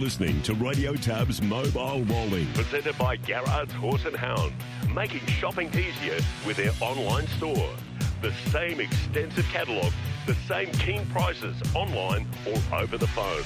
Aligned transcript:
listening 0.00 0.40
to 0.40 0.54
Radio 0.54 0.94
TAB's 0.94 1.42
Mobile 1.42 2.02
Rolling, 2.04 2.46
presented 2.54 2.96
by 2.96 3.16
Garrard's 3.16 3.72
Horse 3.72 4.06
and 4.06 4.16
Hound, 4.16 4.54
making 4.94 5.20
shopping 5.26 5.68
easier 5.68 6.18
with 6.46 6.56
their 6.56 6.70
online 6.80 7.26
store. 7.26 7.68
The 8.22 8.32
same 8.50 8.80
extensive 8.80 9.44
catalogue, 9.52 9.92
the 10.26 10.34
same 10.48 10.72
keen 10.72 11.04
prices 11.06 11.54
online 11.74 12.26
or 12.46 12.56
over 12.78 12.96
the 12.96 13.08
phone. 13.08 13.42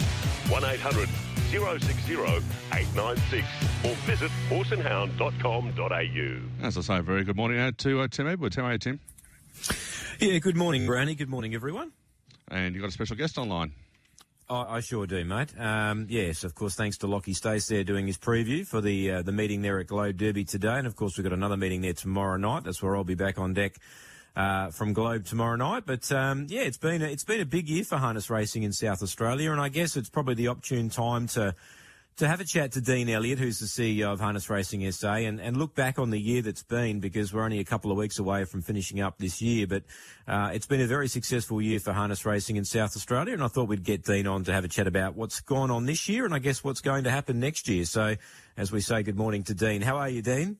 1800 0.48 1.09
060 1.50 2.14
896 2.14 3.46
or 3.84 3.95
visit 4.07 4.30
horseandhound.com.au. 4.48 6.66
As 6.66 6.79
I 6.79 6.80
say, 6.80 7.00
very 7.00 7.25
good 7.25 7.36
morning 7.36 7.59
out 7.59 7.79
to 7.79 8.00
uh, 8.00 8.07
Tim 8.09 8.29
Edwards. 8.29 8.55
How 8.55 8.66
are 8.66 8.73
you, 8.73 8.79
Tim? 8.79 9.00
Yeah, 10.21 10.39
good 10.39 10.57
morning, 10.57 10.86
Brownie. 10.86 11.16
Good 11.16 11.29
morning, 11.29 11.57
everyone. 11.57 11.91
And 12.46 12.77
you've 12.77 12.82
got 12.82 12.91
a 12.91 12.93
special 12.93 13.16
guest 13.16 13.39
online. 13.39 13.73
I, 14.48 14.76
I 14.76 14.80
sure 14.80 15.06
do, 15.06 15.24
mate. 15.24 15.58
Um, 15.58 16.06
yes, 16.08 16.45
of 16.45 16.54
course, 16.54 16.74
thanks 16.74 16.98
to 16.98 17.06
Lockie 17.06 17.32
Stace 17.32 17.66
there 17.66 17.84
doing 17.84 18.06
his 18.06 18.19
preview 18.19 18.66
for 18.66 18.80
the 18.80 19.10
uh, 19.10 19.23
the 19.23 19.32
meeting 19.32 19.62
there 19.62 19.78
at 19.78 19.86
Globe 19.86 20.16
Derby 20.16 20.45
today. 20.45 20.78
And 20.78 20.86
of 20.86 20.96
course, 20.96 21.16
we've 21.16 21.24
got 21.24 21.32
another 21.32 21.56
meeting 21.56 21.80
there 21.80 21.92
tomorrow 21.92 22.36
night. 22.36 22.64
That's 22.64 22.83
where 22.83 22.96
I'll 22.96 23.05
be 23.05 23.14
back 23.14 23.38
on 23.38 23.55
deck. 23.55 23.77
Uh, 24.36 24.69
from 24.72 24.92
Globe 24.92 25.24
tomorrow 25.24 25.55
night, 25.55 25.84
but 25.86 26.10
um, 26.10 26.48
yeah, 26.48 26.62
it's 26.62 26.77
been 26.77 27.02
a, 27.02 27.05
it's 27.05 27.22
been 27.22 27.41
a 27.41 27.45
big 27.45 27.69
year 27.69 27.84
for 27.84 27.98
harness 27.98 28.28
racing 28.28 28.64
in 28.64 28.72
South 28.72 29.00
Australia, 29.00 29.52
and 29.52 29.60
I 29.60 29.69
guess 29.69 29.96
it's 29.96 30.09
probably 30.09 30.34
the 30.34 30.48
opportune 30.48 30.88
time 30.91 31.28
to 31.28 31.55
to 32.16 32.28
have 32.28 32.41
a 32.41 32.45
chat 32.45 32.73
to 32.73 32.80
Dean 32.80 33.09
Elliott, 33.09 33.41
who's 33.41 33.59
the 33.59 33.66
CEO 33.66 34.12
of 34.12 34.20
Harness 34.20 34.48
Racing 34.48 34.91
SA, 34.92 35.14
and, 35.14 35.41
and 35.41 35.56
look 35.56 35.74
back 35.74 35.98
on 35.98 36.10
the 36.10 36.18
year 36.18 36.42
that's 36.42 36.62
been 36.62 37.00
because 37.00 37.32
we're 37.32 37.42
only 37.42 37.59
a 37.59 37.64
couple 37.64 37.91
of 37.91 37.96
weeks 37.96 38.20
away 38.20 38.45
from 38.45 38.62
finishing 38.62 39.00
up 39.00 39.18
this 39.18 39.42
year. 39.42 39.66
But 39.66 39.82
uh, 40.28 40.50
it's 40.55 40.66
been 40.66 40.80
a 40.80 40.86
very 40.86 41.08
successful 41.08 41.60
year 41.60 41.80
for 41.80 41.92
harness 41.92 42.24
racing 42.24 42.55
in 42.56 42.64
South 42.64 42.95
Australia, 42.96 43.34
and 43.34 43.42
I 43.42 43.48
thought 43.48 43.69
we'd 43.69 43.82
get 43.82 44.05
Dean 44.05 44.28
on 44.28 44.45
to 44.45 44.52
have 44.52 44.64
a 44.64 44.69
chat 44.69 44.86
about 44.86 45.16
what's 45.16 45.41
gone 45.41 45.72
on 45.72 45.86
this 45.86 46.08
year 46.08 46.24
and 46.24 46.32
I 46.34 46.38
guess 46.38 46.62
what's 46.62 46.80
going 46.80 47.05
to 47.05 47.10
happen 47.10 47.41
next 47.41 47.69
year. 47.69 47.84
So, 47.84 48.14
as 48.56 48.70
we 48.70 48.80
say, 48.80 49.02
good 49.02 49.17
morning 49.17 49.42
to 49.44 49.55
Dean. 49.55 49.83
How 49.83 49.96
are 49.96 50.08
you, 50.08 50.22
Dean? 50.22 50.58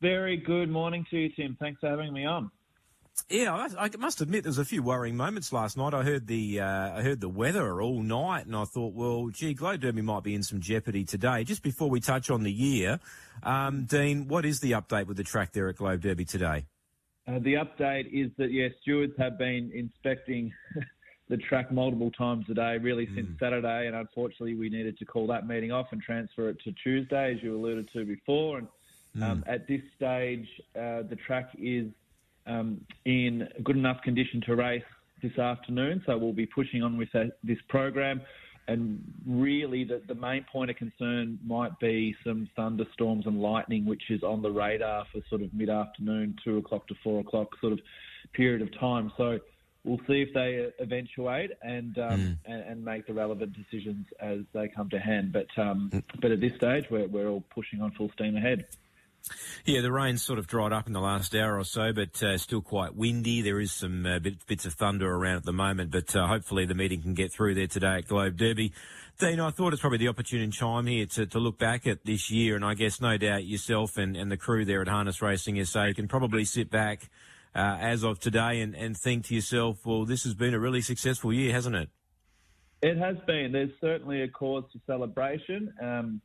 Very 0.00 0.38
good 0.38 0.70
morning 0.70 1.06
to 1.10 1.18
you, 1.18 1.28
Tim. 1.30 1.56
Thanks 1.60 1.80
for 1.80 1.88
having 1.88 2.12
me 2.12 2.24
on. 2.24 2.50
Yeah, 3.28 3.54
I, 3.54 3.86
I 3.86 3.90
must 3.98 4.20
admit 4.20 4.44
there 4.44 4.50
was 4.50 4.58
a 4.58 4.64
few 4.64 4.82
worrying 4.82 5.16
moments 5.16 5.52
last 5.52 5.76
night. 5.76 5.94
I 5.94 6.02
heard 6.02 6.26
the 6.26 6.60
uh, 6.60 6.98
I 6.98 7.02
heard 7.02 7.20
the 7.20 7.28
weather 7.28 7.80
all 7.82 8.02
night, 8.02 8.46
and 8.46 8.54
I 8.54 8.64
thought, 8.64 8.94
well, 8.94 9.28
gee, 9.30 9.54
Globe 9.54 9.80
Derby 9.80 10.02
might 10.02 10.22
be 10.22 10.34
in 10.34 10.42
some 10.42 10.60
jeopardy 10.60 11.04
today. 11.04 11.42
Just 11.42 11.62
before 11.62 11.90
we 11.90 12.00
touch 12.00 12.30
on 12.30 12.44
the 12.44 12.52
year, 12.52 13.00
um, 13.42 13.84
Dean, 13.84 14.28
what 14.28 14.44
is 14.44 14.60
the 14.60 14.72
update 14.72 15.06
with 15.06 15.16
the 15.16 15.24
track 15.24 15.52
there 15.52 15.68
at 15.68 15.76
Globe 15.76 16.02
Derby 16.02 16.24
today? 16.24 16.66
Uh, 17.26 17.40
the 17.40 17.54
update 17.54 18.12
is 18.12 18.30
that 18.38 18.52
yes, 18.52 18.70
stewards 18.82 19.14
have 19.18 19.36
been 19.38 19.72
inspecting 19.74 20.52
the 21.28 21.36
track 21.36 21.72
multiple 21.72 22.12
times 22.12 22.44
a 22.48 22.54
day, 22.54 22.78
really 22.78 23.06
since 23.14 23.28
mm. 23.28 23.38
Saturday, 23.40 23.88
and 23.88 23.96
unfortunately 23.96 24.54
we 24.54 24.68
needed 24.68 24.96
to 24.98 25.04
call 25.04 25.26
that 25.26 25.48
meeting 25.48 25.72
off 25.72 25.86
and 25.90 26.00
transfer 26.00 26.48
it 26.50 26.60
to 26.60 26.72
Tuesday, 26.84 27.34
as 27.34 27.42
you 27.42 27.56
alluded 27.56 27.88
to 27.92 28.04
before. 28.04 28.58
And 28.58 28.68
mm. 29.16 29.22
um, 29.24 29.44
at 29.48 29.66
this 29.66 29.80
stage, 29.96 30.46
uh, 30.76 31.02
the 31.02 31.16
track 31.26 31.50
is 31.58 31.86
um, 32.46 32.80
in 33.04 33.48
good 33.62 33.76
enough 33.76 34.02
condition 34.02 34.40
to 34.46 34.56
race 34.56 34.82
this 35.22 35.38
afternoon. 35.38 36.02
So 36.06 36.16
we'll 36.16 36.32
be 36.32 36.46
pushing 36.46 36.82
on 36.82 36.96
with 36.96 37.10
that, 37.12 37.32
this 37.42 37.58
program. 37.68 38.20
And 38.68 39.00
really, 39.24 39.84
the, 39.84 40.02
the 40.08 40.14
main 40.14 40.44
point 40.50 40.70
of 40.70 40.76
concern 40.76 41.38
might 41.46 41.78
be 41.78 42.16
some 42.24 42.48
thunderstorms 42.56 43.26
and 43.26 43.40
lightning, 43.40 43.84
which 43.84 44.10
is 44.10 44.24
on 44.24 44.42
the 44.42 44.50
radar 44.50 45.06
for 45.12 45.20
sort 45.28 45.42
of 45.42 45.54
mid 45.54 45.70
afternoon, 45.70 46.36
two 46.42 46.58
o'clock 46.58 46.88
to 46.88 46.94
four 47.04 47.20
o'clock 47.20 47.48
sort 47.60 47.72
of 47.72 47.80
period 48.32 48.62
of 48.62 48.76
time. 48.78 49.12
So 49.16 49.38
we'll 49.84 50.00
see 50.08 50.20
if 50.20 50.34
they 50.34 50.68
eventuate 50.80 51.52
and 51.62 51.96
um, 51.98 52.20
mm. 52.20 52.36
and, 52.44 52.62
and, 52.62 52.84
make 52.84 53.06
the 53.06 53.14
relevant 53.14 53.52
decisions 53.52 54.04
as 54.20 54.40
they 54.52 54.66
come 54.68 54.90
to 54.90 54.98
hand. 54.98 55.32
But 55.32 55.46
um, 55.56 56.02
but 56.20 56.32
at 56.32 56.40
this 56.40 56.52
stage, 56.56 56.86
we're 56.90 57.06
we're 57.06 57.28
all 57.28 57.44
pushing 57.54 57.80
on 57.80 57.92
full 57.92 58.10
steam 58.14 58.36
ahead. 58.36 58.66
Yeah, 59.64 59.80
the 59.80 59.90
rain's 59.90 60.22
sort 60.22 60.38
of 60.38 60.46
dried 60.46 60.72
up 60.72 60.86
in 60.86 60.92
the 60.92 61.00
last 61.00 61.34
hour 61.34 61.58
or 61.58 61.64
so, 61.64 61.92
but 61.92 62.22
uh, 62.22 62.38
still 62.38 62.62
quite 62.62 62.94
windy. 62.94 63.42
There 63.42 63.60
is 63.60 63.72
some 63.72 64.06
uh, 64.06 64.18
bit, 64.20 64.46
bits 64.46 64.64
of 64.64 64.74
thunder 64.74 65.12
around 65.12 65.36
at 65.36 65.44
the 65.44 65.52
moment, 65.52 65.90
but 65.90 66.14
uh, 66.14 66.26
hopefully 66.26 66.66
the 66.66 66.74
meeting 66.74 67.02
can 67.02 67.14
get 67.14 67.32
through 67.32 67.54
there 67.54 67.66
today 67.66 67.96
at 67.96 68.06
Globe 68.06 68.36
Derby. 68.36 68.72
Dean, 69.18 69.40
I 69.40 69.50
thought 69.50 69.72
it's 69.72 69.80
probably 69.80 69.98
the 69.98 70.08
opportune 70.08 70.50
time 70.50 70.86
here 70.86 71.06
to, 71.06 71.26
to 71.26 71.38
look 71.38 71.58
back 71.58 71.86
at 71.86 72.04
this 72.04 72.30
year, 72.30 72.54
and 72.54 72.64
I 72.64 72.74
guess 72.74 73.00
no 73.00 73.16
doubt 73.16 73.44
yourself 73.46 73.96
and, 73.96 74.16
and 74.16 74.30
the 74.30 74.36
crew 74.36 74.64
there 74.64 74.82
at 74.82 74.88
Harness 74.88 75.22
Racing 75.22 75.64
SA 75.64 75.92
can 75.94 76.06
probably 76.06 76.44
sit 76.44 76.70
back 76.70 77.08
uh, 77.54 77.78
as 77.80 78.04
of 78.04 78.20
today 78.20 78.60
and, 78.60 78.74
and 78.76 78.96
think 78.96 79.24
to 79.26 79.34
yourself, 79.34 79.78
well, 79.86 80.04
this 80.04 80.24
has 80.24 80.34
been 80.34 80.52
a 80.52 80.60
really 80.60 80.82
successful 80.82 81.32
year, 81.32 81.52
hasn't 81.52 81.74
it? 81.74 81.88
It 82.82 82.98
has 82.98 83.16
been. 83.26 83.52
There's 83.52 83.70
certainly 83.80 84.20
a 84.22 84.28
cause 84.28 84.64
for 84.70 84.78
celebration. 84.86 85.72
Um, 85.82 86.20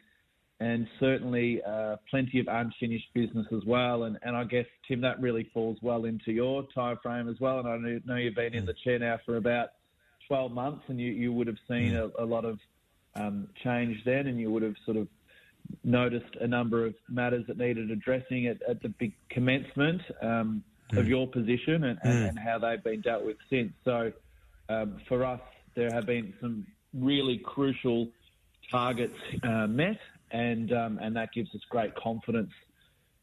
and 0.61 0.87
certainly 0.99 1.59
uh, 1.63 1.95
plenty 2.07 2.39
of 2.39 2.47
unfinished 2.47 3.11
business 3.15 3.47
as 3.51 3.65
well. 3.65 4.03
And, 4.03 4.19
and 4.21 4.37
I 4.37 4.43
guess, 4.43 4.67
Tim, 4.87 5.01
that 5.01 5.19
really 5.19 5.49
falls 5.51 5.79
well 5.81 6.05
into 6.05 6.31
your 6.31 6.67
time 6.73 6.99
frame 7.01 7.27
as 7.27 7.39
well. 7.39 7.57
And 7.59 7.67
I 7.67 7.99
know 8.05 8.15
you've 8.15 8.35
been 8.35 8.53
in 8.53 8.67
the 8.67 8.75
chair 8.83 8.99
now 8.99 9.19
for 9.25 9.37
about 9.37 9.69
12 10.27 10.51
months, 10.51 10.83
and 10.87 11.01
you, 11.01 11.11
you 11.13 11.33
would 11.33 11.47
have 11.47 11.57
seen 11.67 11.95
a, 11.95 12.11
a 12.19 12.25
lot 12.25 12.45
of 12.45 12.59
um, 13.15 13.47
change 13.63 14.03
then, 14.05 14.27
and 14.27 14.39
you 14.39 14.51
would 14.51 14.61
have 14.61 14.75
sort 14.85 14.97
of 14.97 15.07
noticed 15.83 16.35
a 16.39 16.47
number 16.47 16.85
of 16.85 16.93
matters 17.09 17.43
that 17.47 17.57
needed 17.57 17.89
addressing 17.89 18.45
at, 18.45 18.61
at 18.69 18.83
the 18.83 18.89
big 18.89 19.13
commencement 19.31 20.03
um, 20.21 20.63
mm. 20.91 20.99
of 20.99 21.07
your 21.07 21.25
position 21.25 21.85
and, 21.85 21.97
and, 22.03 22.13
mm. 22.13 22.29
and, 22.29 22.37
how 22.37 22.59
they've 22.59 22.83
been 22.83 23.01
dealt 23.01 23.25
with 23.25 23.37
since. 23.49 23.73
So 23.83 24.11
um, 24.69 24.97
for 25.07 25.25
us, 25.25 25.41
there 25.73 25.91
have 25.91 26.05
been 26.05 26.35
some 26.39 26.67
really 26.93 27.39
crucial 27.39 28.09
targets 28.69 29.17
uh, 29.41 29.65
met 29.65 29.97
and 30.31 30.71
um, 30.73 30.99
and 31.01 31.15
that 31.15 31.29
gives 31.33 31.53
us 31.55 31.61
great 31.69 31.95
confidence 31.95 32.51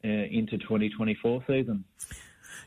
uh, 0.04 0.08
into 0.08 0.58
2024 0.58 1.44
season. 1.46 1.84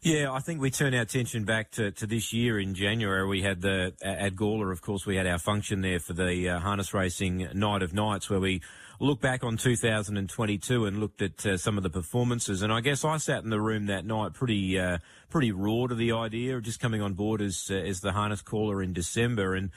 Yeah, 0.03 0.31
I 0.31 0.39
think 0.39 0.59
we 0.59 0.71
turn 0.71 0.95
our 0.95 1.01
attention 1.01 1.43
back 1.43 1.69
to, 1.71 1.91
to 1.91 2.07
this 2.07 2.33
year 2.33 2.59
in 2.59 2.73
January. 2.73 3.27
We 3.27 3.43
had 3.43 3.61
the 3.61 3.93
at 4.01 4.35
Gawler, 4.35 4.71
of 4.71 4.81
course, 4.81 5.05
we 5.05 5.15
had 5.15 5.27
our 5.27 5.37
function 5.37 5.81
there 5.81 5.99
for 5.99 6.13
the 6.13 6.49
uh, 6.49 6.59
harness 6.59 6.91
racing 6.91 7.49
night 7.53 7.83
of 7.83 7.93
nights, 7.93 8.27
where 8.27 8.39
we 8.39 8.61
look 8.99 9.21
back 9.21 9.43
on 9.43 9.57
2022 9.57 10.85
and 10.85 10.99
looked 10.99 11.21
at 11.21 11.45
uh, 11.45 11.57
some 11.57 11.77
of 11.77 11.83
the 11.83 11.89
performances. 11.89 12.63
And 12.63 12.73
I 12.73 12.81
guess 12.81 13.05
I 13.05 13.17
sat 13.17 13.43
in 13.43 13.51
the 13.51 13.61
room 13.61 13.85
that 13.87 14.03
night 14.03 14.33
pretty 14.33 14.79
uh, 14.79 14.97
pretty 15.29 15.51
raw 15.51 15.85
to 15.85 15.93
the 15.93 16.13
idea 16.13 16.57
of 16.57 16.63
just 16.63 16.79
coming 16.79 17.01
on 17.03 17.13
board 17.13 17.39
as 17.39 17.67
uh, 17.69 17.75
as 17.75 18.01
the 18.01 18.13
harness 18.13 18.41
caller 18.41 18.81
in 18.81 18.93
December. 18.93 19.53
And 19.53 19.69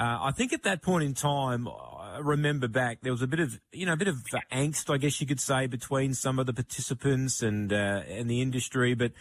uh, 0.00 0.18
I 0.22 0.30
think 0.30 0.54
at 0.54 0.62
that 0.62 0.80
point 0.80 1.04
in 1.04 1.12
time, 1.12 1.68
I 1.68 2.20
remember 2.22 2.68
back, 2.68 3.02
there 3.02 3.12
was 3.12 3.20
a 3.20 3.26
bit 3.26 3.38
of, 3.38 3.60
you 3.70 3.84
know, 3.84 3.92
a 3.92 3.98
bit 3.98 4.08
of 4.08 4.24
angst, 4.50 4.90
I 4.90 4.96
guess 4.96 5.20
you 5.20 5.26
could 5.26 5.40
say, 5.40 5.66
between 5.66 6.14
some 6.14 6.38
of 6.38 6.46
the 6.46 6.54
participants 6.54 7.42
and 7.42 7.70
uh, 7.70 8.00
and 8.08 8.30
the 8.30 8.40
industry. 8.40 8.94
But 8.94 9.12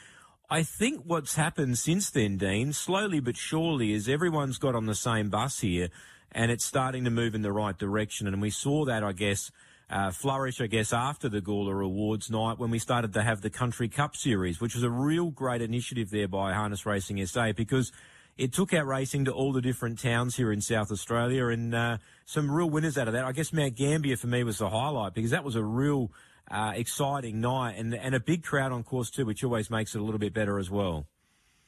I 0.50 0.63
think 0.63 1.03
what's 1.03 1.35
happened 1.35 1.78
since 1.78 2.09
then, 2.09 2.38
Dean, 2.38 2.72
slowly 2.72 3.19
but 3.19 3.35
surely, 3.35 3.91
is 3.91 4.07
everyone's 4.07 4.57
got 4.57 4.73
on 4.73 4.85
the 4.85 4.95
same 4.95 5.29
bus 5.29 5.59
here, 5.59 5.90
and 6.31 6.50
it's 6.50 6.63
starting 6.63 7.03
to 7.03 7.09
move 7.09 7.35
in 7.35 7.41
the 7.41 7.51
right 7.51 7.78
direction. 7.78 8.25
And 8.25 8.41
we 8.41 8.50
saw 8.50 8.85
that, 8.85 9.03
I 9.03 9.11
guess. 9.11 9.51
Uh, 9.91 10.11
flourish, 10.11 10.61
I 10.61 10.67
guess, 10.67 10.94
after 10.94 11.29
the 11.29 11.41
Gawler 11.41 11.84
Awards 11.84 12.29
night 12.29 12.59
when 12.59 12.69
we 12.69 12.78
started 12.78 13.11
to 13.13 13.23
have 13.23 13.41
the 13.41 13.50
Country 13.50 13.90
Cup 13.90 14.16
Series, 14.16 14.61
which 14.61 14.75
was 14.75 14.84
a 14.84 14.90
real 14.90 15.31
great 15.31 15.63
initiative 15.63 16.11
there 16.11 16.28
by 16.28 16.53
Harness 16.53 16.85
Racing 16.85 17.25
SA 17.25 17.53
because 17.53 17.91
it 18.40 18.54
took 18.54 18.74
our 18.74 18.86
racing 18.86 19.26
to 19.26 19.32
all 19.32 19.52
the 19.52 19.62
different 19.62 20.00
towns 20.00 20.38
here 20.38 20.52
in 20.52 20.62
South 20.62 20.92
Australia 20.92 21.48
and 21.48 21.76
uh, 21.76 21.98
some 22.26 22.50
real 22.50 22.70
winners 22.70 22.98
out 22.98 23.08
of 23.10 23.14
that. 23.14 23.26
I 23.26 23.34
guess 23.34 23.52
Mount 23.52 23.76
Gambier 23.76 24.16
for 24.16 24.28
me 24.28 24.46
was 24.46 24.60
the 24.60 24.70
highlight 24.70 25.14
because 25.14 25.32
that 25.32 25.44
was 25.44 25.58
a 25.58 25.64
real 25.64 26.10
uh, 26.50 26.72
exciting 26.74 27.42
night 27.42 27.76
and, 27.78 27.94
and 27.94 28.16
a 28.16 28.20
big 28.20 28.44
crowd 28.44 28.72
on 28.72 28.84
course 28.84 29.10
too, 29.10 29.26
which 29.26 29.44
always 29.44 29.70
makes 29.70 29.94
it 29.94 30.00
a 30.00 30.04
little 30.04 30.20
bit 30.20 30.34
better 30.34 30.58
as 30.58 30.70
well. 30.70 31.06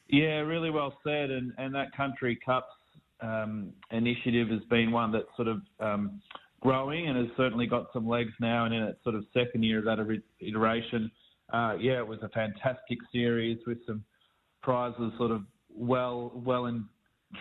Yeah, 0.07 0.39
really 0.39 0.69
well 0.69 0.93
said. 1.03 1.29
And, 1.29 1.51
and 1.57 1.75
that 1.75 1.91
Country 1.95 2.39
Cups 2.43 2.73
um, 3.19 3.73
initiative 3.91 4.47
has 4.47 4.63
been 4.69 4.93
one 4.93 5.11
that's 5.11 5.25
sort 5.35 5.49
of 5.49 5.61
um, 5.81 6.21
growing 6.61 7.09
and 7.09 7.17
has 7.17 7.27
certainly 7.35 7.67
got 7.67 7.87
some 7.91 8.07
legs 8.07 8.31
now 8.39 8.63
and 8.63 8.73
in 8.73 8.83
its 8.83 9.03
sort 9.03 9.15
of 9.15 9.25
second 9.33 9.63
year 9.63 9.79
of 9.79 9.85
that 9.85 9.99
iteration. 10.39 11.11
Uh, 11.51 11.75
yeah, 11.77 11.97
it 11.97 12.07
was 12.07 12.19
a 12.21 12.29
fantastic 12.29 12.97
series 13.11 13.57
with 13.67 13.79
some 13.85 14.05
prizes 14.63 15.11
sort 15.17 15.31
of 15.31 15.43
well 15.75 16.31
well 16.35 16.65
and 16.65 16.85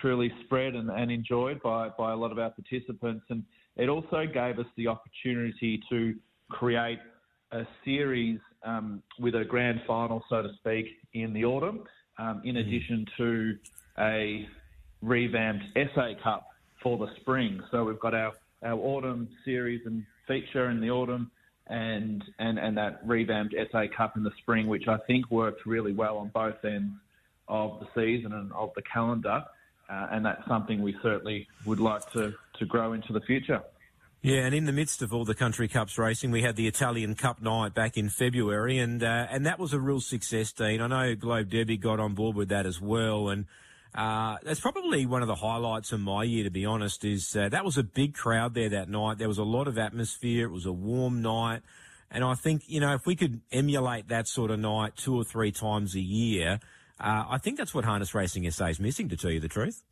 truly 0.01 0.33
spread 0.45 0.75
and, 0.75 0.91
and 0.91 1.11
enjoyed 1.11 1.61
by, 1.63 1.89
by 1.99 2.13
a 2.13 2.17
lot 2.17 2.33
of 2.33 2.39
our 2.39 2.51
participants. 2.51 3.25
And 3.29 3.43
it 3.77 3.89
also 3.89 4.25
gave 4.27 4.59
us 4.59 4.67
the 4.77 4.87
opportunity 4.87 5.81
to 5.89 6.15
create 6.51 6.99
a 7.53 7.63
series 7.85 8.39
um, 8.65 9.03
with 9.19 9.35
a 9.35 9.45
grand 9.45 9.81
final, 9.87 10.23
so 10.29 10.43
to 10.43 10.51
speak, 10.59 10.87
in 11.15 11.33
the 11.33 11.45
autumn, 11.45 11.85
um, 12.19 12.43
in 12.45 12.57
mm. 12.57 12.61
addition 12.61 13.07
to 13.17 13.59
a 13.99 14.47
revamped 15.03 15.65
SA 15.95 16.13
Cup 16.23 16.47
for 16.83 16.99
the 16.99 17.09
spring. 17.21 17.61
So 17.71 17.85
we've 17.85 18.01
got 18.01 18.15
our, 18.15 18.33
our 18.63 18.79
autumn 18.79 19.29
series 19.45 19.81
and 19.87 20.05
feature 20.29 20.71
in 20.71 20.81
the 20.81 20.91
autumn 20.91 21.31
and, 21.69 22.23
and, 22.39 22.59
and 22.59 22.77
that 22.77 23.01
revamped 23.05 23.55
SA 23.73 23.85
Cup 23.97 24.17
in 24.17 24.23
the 24.23 24.31
spring, 24.39 24.67
which 24.67 24.89
I 24.89 24.99
think 25.07 25.31
worked 25.31 25.67
really 25.67 25.93
well 25.93 26.19
on 26.19 26.31
both 26.35 26.65
ends 26.65 26.93
of 27.51 27.81
the 27.81 27.87
season 27.95 28.33
and 28.33 28.53
of 28.53 28.71
the 28.75 28.83
calendar. 28.83 29.45
Uh, 29.91 30.07
and 30.13 30.25
that's 30.25 30.47
something 30.47 30.81
we 30.81 30.97
certainly 31.03 31.49
would 31.67 31.81
like 31.81 32.11
to, 32.13 32.33
to 32.59 32.65
grow 32.65 32.93
into 32.93 33.13
the 33.13 33.21
future. 33.21 33.61
Yeah, 34.23 34.45
and 34.45 34.55
in 34.55 34.67
the 34.67 34.73
midst 34.73 35.01
of 35.01 35.15
all 35.15 35.25
the 35.25 35.35
country 35.35 35.67
cups 35.67 35.97
racing, 35.97 36.31
we 36.31 36.43
had 36.43 36.55
the 36.55 36.69
Italian 36.69 37.15
Cup 37.15 37.41
night 37.41 37.73
back 37.73 37.97
in 37.97 38.11
February, 38.11 38.79
and 38.79 39.03
uh, 39.03 39.27
and 39.31 39.47
that 39.47 39.59
was 39.59 39.73
a 39.73 39.81
real 39.81 40.01
success, 40.01 40.53
Dean. 40.53 40.83
I 40.83 40.87
know 40.89 41.15
Globe 41.15 41.49
Derby 41.49 41.79
got 41.79 42.01
on 42.01 42.15
board 42.15 42.37
with 42.37 42.51
that 42.51 42.67
as 42.67 42.83
well, 42.83 43.31
and 43.31 43.47
uh, 43.95 44.37
that's 44.43 44.61
probably 44.61 45.07
one 45.07 45.23
of 45.23 45.29
the 45.29 45.37
highlights 45.37 45.93
of 45.93 46.01
my 46.01 46.23
year, 46.25 46.45
to 46.45 46.51
be 46.51 46.67
honest. 46.67 47.03
Is 47.03 47.35
uh, 47.35 47.49
that 47.49 47.65
was 47.65 47.79
a 47.79 47.83
big 47.83 48.13
crowd 48.13 48.53
there 48.53 48.69
that 48.69 48.91
night. 48.91 49.17
There 49.17 49.27
was 49.27 49.39
a 49.39 49.43
lot 49.43 49.67
of 49.67 49.79
atmosphere. 49.79 50.45
It 50.45 50.53
was 50.53 50.67
a 50.67 50.73
warm 50.73 51.23
night, 51.23 51.63
and 52.11 52.23
I 52.23 52.35
think 52.35 52.65
you 52.67 52.81
know 52.81 52.93
if 52.93 53.07
we 53.07 53.17
could 53.17 53.41
emulate 53.51 54.09
that 54.09 54.29
sort 54.29 54.51
of 54.51 54.61
night 54.61 54.97
two 54.97 55.17
or 55.17 55.25
three 55.25 55.51
times 55.51 55.95
a 55.95 56.01
year, 56.01 56.61
uh, 57.01 57.25
I 57.29 57.39
think 57.39 57.59
that's 57.59 57.75
what 57.75 57.85
harness 57.85 58.15
racing 58.15 58.51
SA 58.51 58.67
is 58.67 58.81
missing. 58.81 59.09
To 59.09 59.17
tell 59.17 59.31
you 59.31 59.41
the 59.41 59.49
truth. 59.49 59.83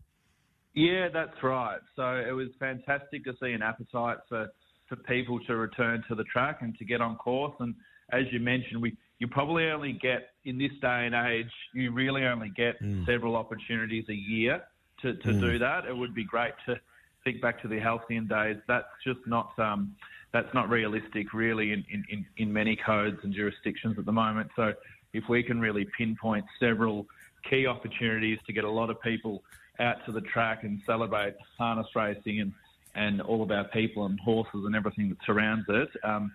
Yeah, 0.74 1.08
that's 1.12 1.42
right. 1.42 1.80
So 1.96 2.02
it 2.16 2.32
was 2.32 2.48
fantastic 2.60 3.24
to 3.24 3.34
see 3.42 3.52
an 3.52 3.62
appetite 3.62 4.18
for, 4.28 4.48
for 4.88 4.96
people 4.96 5.40
to 5.46 5.56
return 5.56 6.04
to 6.08 6.14
the 6.14 6.24
track 6.24 6.58
and 6.60 6.76
to 6.78 6.84
get 6.84 7.00
on 7.00 7.16
course. 7.16 7.54
And 7.58 7.74
as 8.12 8.24
you 8.30 8.40
mentioned, 8.40 8.80
we 8.80 8.96
you 9.18 9.26
probably 9.26 9.68
only 9.70 9.98
get 10.00 10.30
in 10.44 10.58
this 10.58 10.70
day 10.80 11.06
and 11.06 11.14
age, 11.14 11.50
you 11.74 11.90
really 11.90 12.24
only 12.24 12.52
get 12.56 12.80
mm. 12.80 13.04
several 13.04 13.34
opportunities 13.34 14.04
a 14.08 14.14
year 14.14 14.62
to, 15.02 15.14
to 15.14 15.28
mm. 15.28 15.40
do 15.40 15.58
that. 15.58 15.86
It 15.86 15.96
would 15.96 16.14
be 16.14 16.24
great 16.24 16.52
to 16.66 16.76
think 17.24 17.42
back 17.42 17.60
to 17.62 17.68
the 17.68 17.80
halcyon 17.80 18.28
days. 18.28 18.58
That's 18.68 18.86
just 19.04 19.18
not 19.26 19.58
um, 19.58 19.96
that's 20.32 20.52
not 20.52 20.68
realistic, 20.68 21.32
really, 21.32 21.72
in, 21.72 21.84
in, 21.90 22.26
in 22.36 22.52
many 22.52 22.76
codes 22.76 23.16
and 23.22 23.32
jurisdictions 23.34 23.98
at 23.98 24.04
the 24.04 24.12
moment. 24.12 24.50
So 24.56 24.72
if 25.12 25.24
we 25.28 25.42
can 25.42 25.60
really 25.60 25.86
pinpoint 25.96 26.44
several 26.60 27.06
key 27.48 27.66
opportunities 27.66 28.38
to 28.46 28.52
get 28.52 28.64
a 28.64 28.70
lot 28.70 28.90
of 28.90 29.00
people 29.00 29.42
out 29.80 29.96
to 30.06 30.12
the 30.12 30.20
track 30.22 30.64
and 30.64 30.80
celebrate 30.84 31.34
harness 31.56 31.86
racing 31.94 32.40
and, 32.40 32.52
and 32.94 33.20
all 33.20 33.42
of 33.42 33.50
our 33.50 33.64
people 33.64 34.06
and 34.06 34.18
horses 34.20 34.64
and 34.66 34.74
everything 34.74 35.08
that 35.08 35.18
surrounds 35.24 35.64
it, 35.68 35.88
um, 36.04 36.32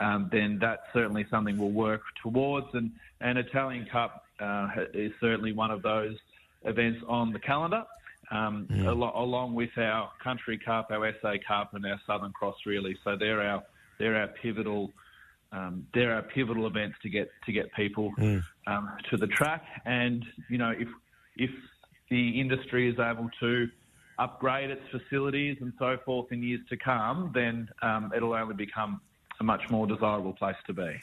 um, 0.00 0.28
then 0.30 0.58
that's 0.60 0.82
certainly 0.92 1.26
something 1.30 1.56
we'll 1.58 1.70
work 1.70 2.02
towards. 2.22 2.66
And, 2.74 2.90
and 3.20 3.38
Italian 3.38 3.86
Cup 3.90 4.24
uh, 4.40 4.68
is 4.92 5.12
certainly 5.20 5.52
one 5.52 5.70
of 5.70 5.82
those 5.82 6.16
events 6.64 7.00
on 7.08 7.32
the 7.32 7.38
calendar. 7.38 7.84
Um, 8.30 8.66
mm. 8.70 8.86
al- 8.86 9.22
along 9.22 9.54
with 9.54 9.76
our 9.76 10.10
Country 10.22 10.58
Cup, 10.58 10.90
our 10.90 11.12
SA 11.20 11.34
Cup, 11.46 11.74
and 11.74 11.84
our 11.84 12.00
Southern 12.06 12.32
Cross, 12.32 12.56
really. 12.64 12.96
So 13.04 13.16
they're 13.18 13.42
our 13.42 13.62
they're 13.98 14.16
our 14.16 14.28
pivotal 14.28 14.90
um, 15.52 15.86
they're 15.94 16.22
pivotal 16.22 16.66
events 16.66 16.96
to 17.02 17.08
get 17.08 17.30
to 17.46 17.52
get 17.52 17.72
people 17.74 18.12
mm. 18.18 18.42
um, 18.66 18.90
to 19.10 19.16
the 19.16 19.26
track. 19.26 19.64
And 19.84 20.24
you 20.48 20.58
know, 20.58 20.72
if 20.76 20.88
if 21.36 21.50
the 22.10 22.40
industry 22.40 22.90
is 22.90 22.98
able 22.98 23.30
to 23.40 23.68
upgrade 24.18 24.70
its 24.70 24.82
facilities 24.90 25.56
and 25.60 25.72
so 25.78 25.96
forth 26.04 26.30
in 26.32 26.42
years 26.42 26.60
to 26.68 26.76
come, 26.76 27.30
then 27.34 27.68
um, 27.82 28.12
it'll 28.14 28.34
only 28.34 28.54
become 28.54 29.00
a 29.40 29.44
much 29.44 29.62
more 29.70 29.86
desirable 29.86 30.34
place 30.34 30.56
to 30.66 30.72
be. 30.72 31.00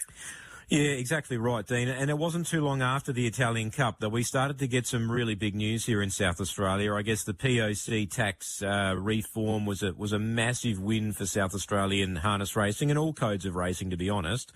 Yeah, 0.69 0.91
exactly 0.91 1.37
right, 1.37 1.65
Dean. 1.65 1.87
And 1.87 2.11
it 2.11 2.17
wasn't 2.19 2.45
too 2.45 2.61
long 2.61 2.83
after 2.83 3.11
the 3.11 3.25
Italian 3.25 3.71
Cup 3.71 3.99
that 4.01 4.11
we 4.11 4.21
started 4.21 4.59
to 4.59 4.67
get 4.67 4.85
some 4.85 5.11
really 5.11 5.33
big 5.33 5.55
news 5.55 5.87
here 5.87 5.99
in 5.99 6.11
South 6.11 6.39
Australia. 6.39 6.93
I 6.93 7.01
guess 7.01 7.23
the 7.23 7.33
POC 7.33 8.07
tax 8.07 8.61
uh, 8.61 8.93
reform 8.95 9.65
was 9.65 9.81
a 9.81 9.93
was 9.93 10.13
a 10.13 10.19
massive 10.19 10.79
win 10.79 11.11
for 11.11 11.25
South 11.25 11.55
Australian 11.55 12.17
harness 12.17 12.55
racing 12.55 12.91
and 12.91 12.99
all 12.99 13.13
codes 13.13 13.47
of 13.47 13.55
racing, 13.55 13.89
to 13.89 13.97
be 13.97 14.11
honest. 14.11 14.51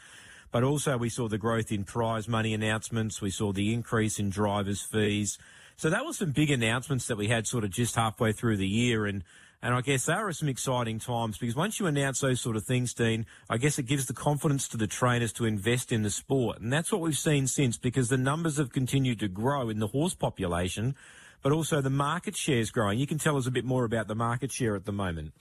But 0.52 0.64
also 0.64 0.98
we 0.98 1.10
saw 1.10 1.28
the 1.28 1.40
growth 1.40 1.72
in 1.72 1.84
prize 1.84 2.28
money 2.28 2.54
announcements. 2.54 3.20
We 3.20 3.32
saw 3.32 3.52
the 3.52 3.74
increase 3.74 4.20
in 4.20 4.30
drivers' 4.30 4.84
fees. 4.84 5.40
So 5.78 5.90
that 5.90 6.06
was 6.06 6.20
some 6.20 6.30
big 6.30 6.52
announcements 6.52 7.08
that 7.08 7.18
we 7.18 7.30
had 7.30 7.48
sort 7.48 7.64
of 7.64 7.72
just 7.72 7.96
halfway 7.96 8.34
through 8.34 8.58
the 8.58 8.68
year. 8.68 9.08
And, 9.08 9.24
and 9.64 9.74
I 9.74 9.80
guess 9.80 10.06
there 10.06 10.28
are 10.28 10.34
some 10.34 10.50
exciting 10.50 11.00
times 11.00 11.38
because 11.38 11.56
once 11.56 11.80
you 11.80 11.86
announce 11.86 12.20
those 12.20 12.42
sort 12.42 12.58
of 12.58 12.66
things, 12.66 12.94
Dean, 12.94 13.26
I 13.50 13.56
guess 13.56 13.80
it 13.80 13.84
gives 13.84 14.08
the 14.08 14.14
confidence 14.14 14.68
to 14.68 14.78
the 14.78 14.88
trainers 14.88 15.32
to 15.34 15.46
invest 15.46 15.94
in 15.94 16.04
the 16.04 16.10
sport. 16.10 16.60
And 16.60 16.72
that's 16.72 16.92
what 16.92 17.00
we've 17.00 17.18
seen 17.18 17.48
since 17.48 17.78
because 17.78 18.10
the 18.10 18.18
numbers 18.18 18.58
have 18.58 18.74
continued 18.74 19.22
to 19.22 19.30
grow 19.30 19.70
in 19.70 19.80
the 19.80 19.88
horse 19.88 20.16
population, 20.16 20.96
but 21.42 21.54
also 21.54 21.80
the 21.80 21.90
market 21.90 22.36
share 22.36 22.58
is 22.58 22.72
growing. 22.72 23.00
You 23.00 23.08
can 23.08 23.18
tell 23.18 23.38
us 23.38 23.48
a 23.48 23.52
bit 23.52 23.64
more 23.64 23.86
about 23.86 24.10
the 24.10 24.16
market 24.16 24.52
share 24.52 24.76
at 24.76 24.84
the 24.84 24.92
moment. 24.92 25.32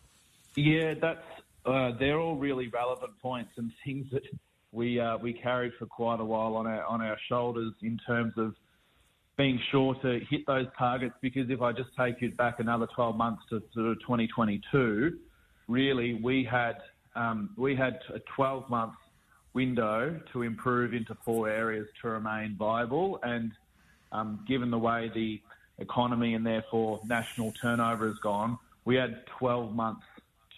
Yeah, 0.54 0.94
that's, 0.94 1.26
uh, 1.66 1.90
they're 1.98 2.20
all 2.20 2.36
really 2.36 2.68
relevant 2.68 3.18
points 3.20 3.50
and 3.56 3.72
things 3.84 4.06
that 4.12 4.22
we, 4.70 5.00
uh, 5.00 5.18
we 5.18 5.32
carried 5.32 5.72
for 5.80 5.86
quite 5.86 6.20
a 6.20 6.24
while 6.24 6.54
on 6.54 6.68
our, 6.68 6.84
on 6.84 7.02
our 7.02 7.18
shoulders 7.28 7.72
in 7.82 7.98
terms 8.06 8.34
of 8.36 8.54
being 9.36 9.60
sure 9.70 9.94
to 9.96 10.20
hit 10.30 10.46
those 10.46 10.66
targets 10.78 11.14
because 11.20 11.48
if 11.50 11.62
I 11.62 11.72
just 11.72 11.90
take 11.98 12.20
you 12.20 12.30
back 12.32 12.60
another 12.60 12.86
12 12.94 13.16
months 13.16 13.42
to 13.50 13.62
sort 13.72 13.86
of 13.86 14.00
2022, 14.00 15.18
really 15.68 16.14
we 16.14 16.44
had 16.44 16.76
um, 17.14 17.50
we 17.56 17.74
had 17.74 18.00
a 18.14 18.20
12 18.34 18.68
month 18.70 18.94
window 19.54 20.18
to 20.32 20.42
improve 20.42 20.94
into 20.94 21.14
four 21.24 21.48
areas 21.48 21.86
to 22.00 22.08
remain 22.08 22.56
viable. 22.58 23.20
And 23.22 23.52
um, 24.12 24.44
given 24.48 24.70
the 24.70 24.78
way 24.78 25.10
the 25.14 25.40
economy 25.78 26.34
and 26.34 26.46
therefore 26.46 27.00
national 27.04 27.52
turnover 27.52 28.08
has 28.08 28.18
gone, 28.18 28.58
we 28.84 28.96
had 28.96 29.26
12 29.38 29.74
months 29.74 30.06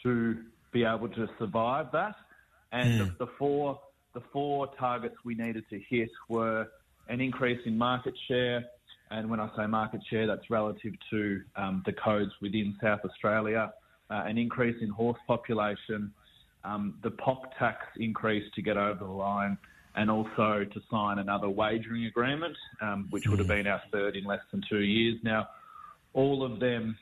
to 0.03 0.39
be 0.73 0.85
able 0.85 1.09
to 1.09 1.29
survive 1.39 1.91
that. 1.93 2.15
And 2.73 3.01
mm. 3.01 3.19
the, 3.19 3.27
the 3.27 3.33
four 3.39 3.81
the 4.15 4.23
four 4.33 4.69
targets 4.79 5.17
we 5.25 5.35
needed 5.35 5.65
to 5.71 5.81
hit 5.89 6.11
were 6.29 6.69
an 7.09 7.21
increase 7.21 7.61
in 7.67 7.77
market 7.77 8.15
share. 8.29 8.65
And 9.11 9.31
when 9.31 9.41
I 9.41 9.49
say 9.57 9.67
market 9.67 10.01
share, 10.09 10.27
that's 10.27 10.49
relative 10.51 10.95
to 11.11 11.43
um, 11.57 11.83
the 11.87 11.93
codes 11.93 12.33
within 12.41 12.77
South 12.83 13.01
Australia, 13.05 13.73
uh, 14.11 14.23
an 14.27 14.39
increase 14.39 14.77
in 14.81 14.89
horse 14.89 15.19
population, 15.27 16.13
um, 16.65 16.99
the 17.03 17.11
POC 17.11 17.43
tax 17.59 17.87
increase 17.97 18.51
to 18.55 18.63
get 18.63 18.77
over 18.77 19.05
the 19.05 19.11
line, 19.11 19.59
and 19.97 20.11
also 20.11 20.65
to 20.65 20.83
sign 20.91 21.19
another 21.19 21.49
wagering 21.49 22.07
agreement, 22.07 22.57
um, 22.81 23.07
which 23.11 23.29
would 23.29 23.39
have 23.39 23.49
been 23.49 23.67
our 23.67 23.83
third 23.93 24.17
in 24.17 24.25
less 24.25 24.41
than 24.51 24.63
two 24.69 24.81
years. 24.81 25.19
Now, 25.23 25.49
all 26.15 26.43
of 26.43 26.59
them, 26.59 26.97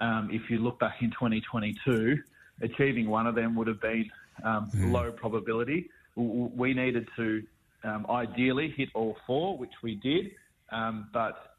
um, 0.00 0.30
if 0.32 0.48
you 0.48 0.58
look 0.58 0.78
back 0.78 1.02
in 1.02 1.10
2022, 1.10 2.18
achieving 2.62 3.08
one 3.08 3.26
of 3.26 3.34
them 3.34 3.54
would 3.56 3.66
have 3.66 3.80
been 3.80 4.10
um, 4.44 4.70
mm. 4.74 4.92
low 4.92 5.10
probability. 5.12 5.90
We 6.16 6.74
needed 6.74 7.08
to 7.16 7.42
um, 7.84 8.06
ideally 8.10 8.72
hit 8.76 8.88
all 8.94 9.16
four, 9.26 9.56
which 9.56 9.72
we 9.82 9.94
did, 9.96 10.32
um, 10.72 11.08
but 11.12 11.54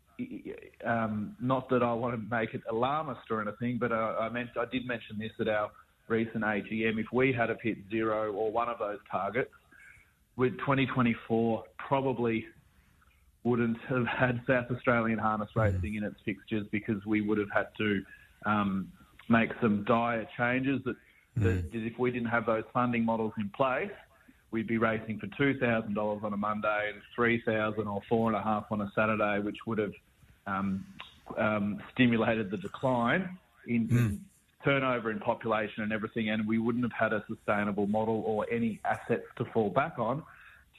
um, 0.86 1.36
not 1.40 1.70
that 1.70 1.82
I 1.82 1.94
want 1.94 2.16
to 2.16 2.36
make 2.36 2.54
it 2.54 2.62
alarmist 2.70 3.22
or 3.30 3.42
anything, 3.42 3.78
but 3.80 3.92
uh, 3.92 4.16
I, 4.20 4.30
meant, 4.30 4.50
I 4.60 4.66
did 4.72 4.86
mention 4.86 5.18
this 5.18 5.32
at 5.40 5.48
our 5.48 5.72
recent 6.08 6.44
AGM. 6.44 7.00
If 7.00 7.08
we 7.14 7.32
had 7.32 7.50
have 7.50 7.62
hit 7.62 7.78
zero 7.90 8.34
or 8.34 8.52
one 8.52 8.68
of 8.68 8.80
those 8.80 9.00
targets, 9.10 9.52
with 10.36 10.58
2024 10.60 11.64
probably 11.78 12.46
wouldn't 13.44 13.78
have 13.90 14.06
had 14.06 14.42
South 14.48 14.66
Australian 14.72 15.20
harness 15.20 15.50
mm. 15.56 15.64
racing 15.64 15.96
in 15.96 16.04
its 16.04 16.16
fixtures 16.26 16.66
because 16.72 17.06
we 17.06 17.22
would 17.22 17.38
have 17.38 17.52
had 17.54 17.68
to 17.78 18.02
um, 18.46 18.92
make 19.30 19.50
some 19.62 19.84
dire 19.86 20.28
changes 20.38 20.82
that, 20.86 20.96
mm. 21.38 21.44
that 21.44 21.66
if 21.74 21.98
we 21.98 22.12
didn't 22.12 22.30
have 22.30 22.46
those 22.46 22.64
funding 22.74 23.06
models 23.06 23.34
in 23.38 23.50
place, 23.56 23.92
we'd 24.52 24.68
be 24.68 24.78
racing 24.78 25.20
for 25.20 25.28
two 25.38 25.58
thousand 25.60 25.94
dollars 25.94 26.22
on 26.24 26.34
a 26.34 26.38
Monday 26.38 26.92
and 26.94 27.02
three 27.16 27.42
thousand 27.42 27.88
or 27.88 28.02
four 28.10 28.28
and 28.30 28.36
a 28.36 28.42
half 28.42 28.66
on 28.72 28.82
a 28.82 28.92
Saturday, 28.96 29.40
which 29.40 29.58
would 29.66 29.78
have 29.78 29.94
um, 30.48 30.86
um, 31.38 31.82
stimulated 31.94 32.50
the 32.52 32.58
decline 32.58 33.38
in, 33.68 33.88
mm. 33.88 34.20
turnover 34.64 35.12
in 35.12 35.20
population 35.20 35.84
and 35.84 35.94
everything, 35.94 36.30
and 36.30 36.48
we 36.48 36.58
wouldn't 36.58 36.84
have 36.84 36.92
had 36.92 37.14
a 37.14 37.24
sustainable 37.28 37.88
model 37.88 38.24
or 38.26 38.46
any 38.52 38.80
assets 38.86 39.26
to 39.38 39.46
fall 39.46 39.70
back 39.70 40.00
on 40.00 40.24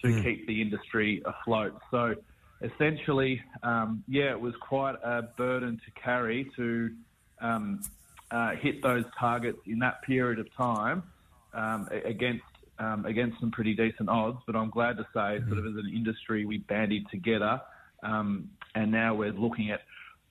to 0.03 0.09
mm. 0.09 0.25
keep 0.25 0.47
the 0.47 0.61
industry 0.61 1.23
afloat. 1.25 1.79
So 1.91 2.15
essentially, 2.63 3.43
um, 3.63 4.03
yeah, 4.09 4.31
it 4.31 4.41
was 4.41 4.55
quite 4.57 4.97
a 5.03 5.23
burden 5.23 5.81
to 5.85 6.01
carry 6.01 6.51
to 6.57 6.91
um, 7.41 7.81
uh, 8.31 8.51
hit 8.57 8.83
those 8.83 9.05
targets 9.19 9.59
in 9.67 9.79
that 9.81 10.03
period 10.03 10.39
of 10.39 10.55
time 10.55 11.03
um, 11.55 11.89
against 12.05 12.45
um, 12.81 13.05
against 13.07 13.39
some 13.39 13.51
pretty 13.51 13.75
decent 13.75 14.09
odds. 14.09 14.39
But 14.47 14.57
I'm 14.57 14.71
glad 14.71 14.97
to 14.97 15.05
say, 15.15 15.39
sort 15.47 15.59
of 15.59 15.67
as 15.67 15.77
an 15.77 15.93
industry, 15.95 16.45
we 16.45 16.59
bandied 16.59 17.07
together, 17.11 17.61
um, 18.03 18.51
and 18.75 18.91
now 18.91 19.15
we're 19.15 19.33
looking 19.33 19.71
at 19.71 19.83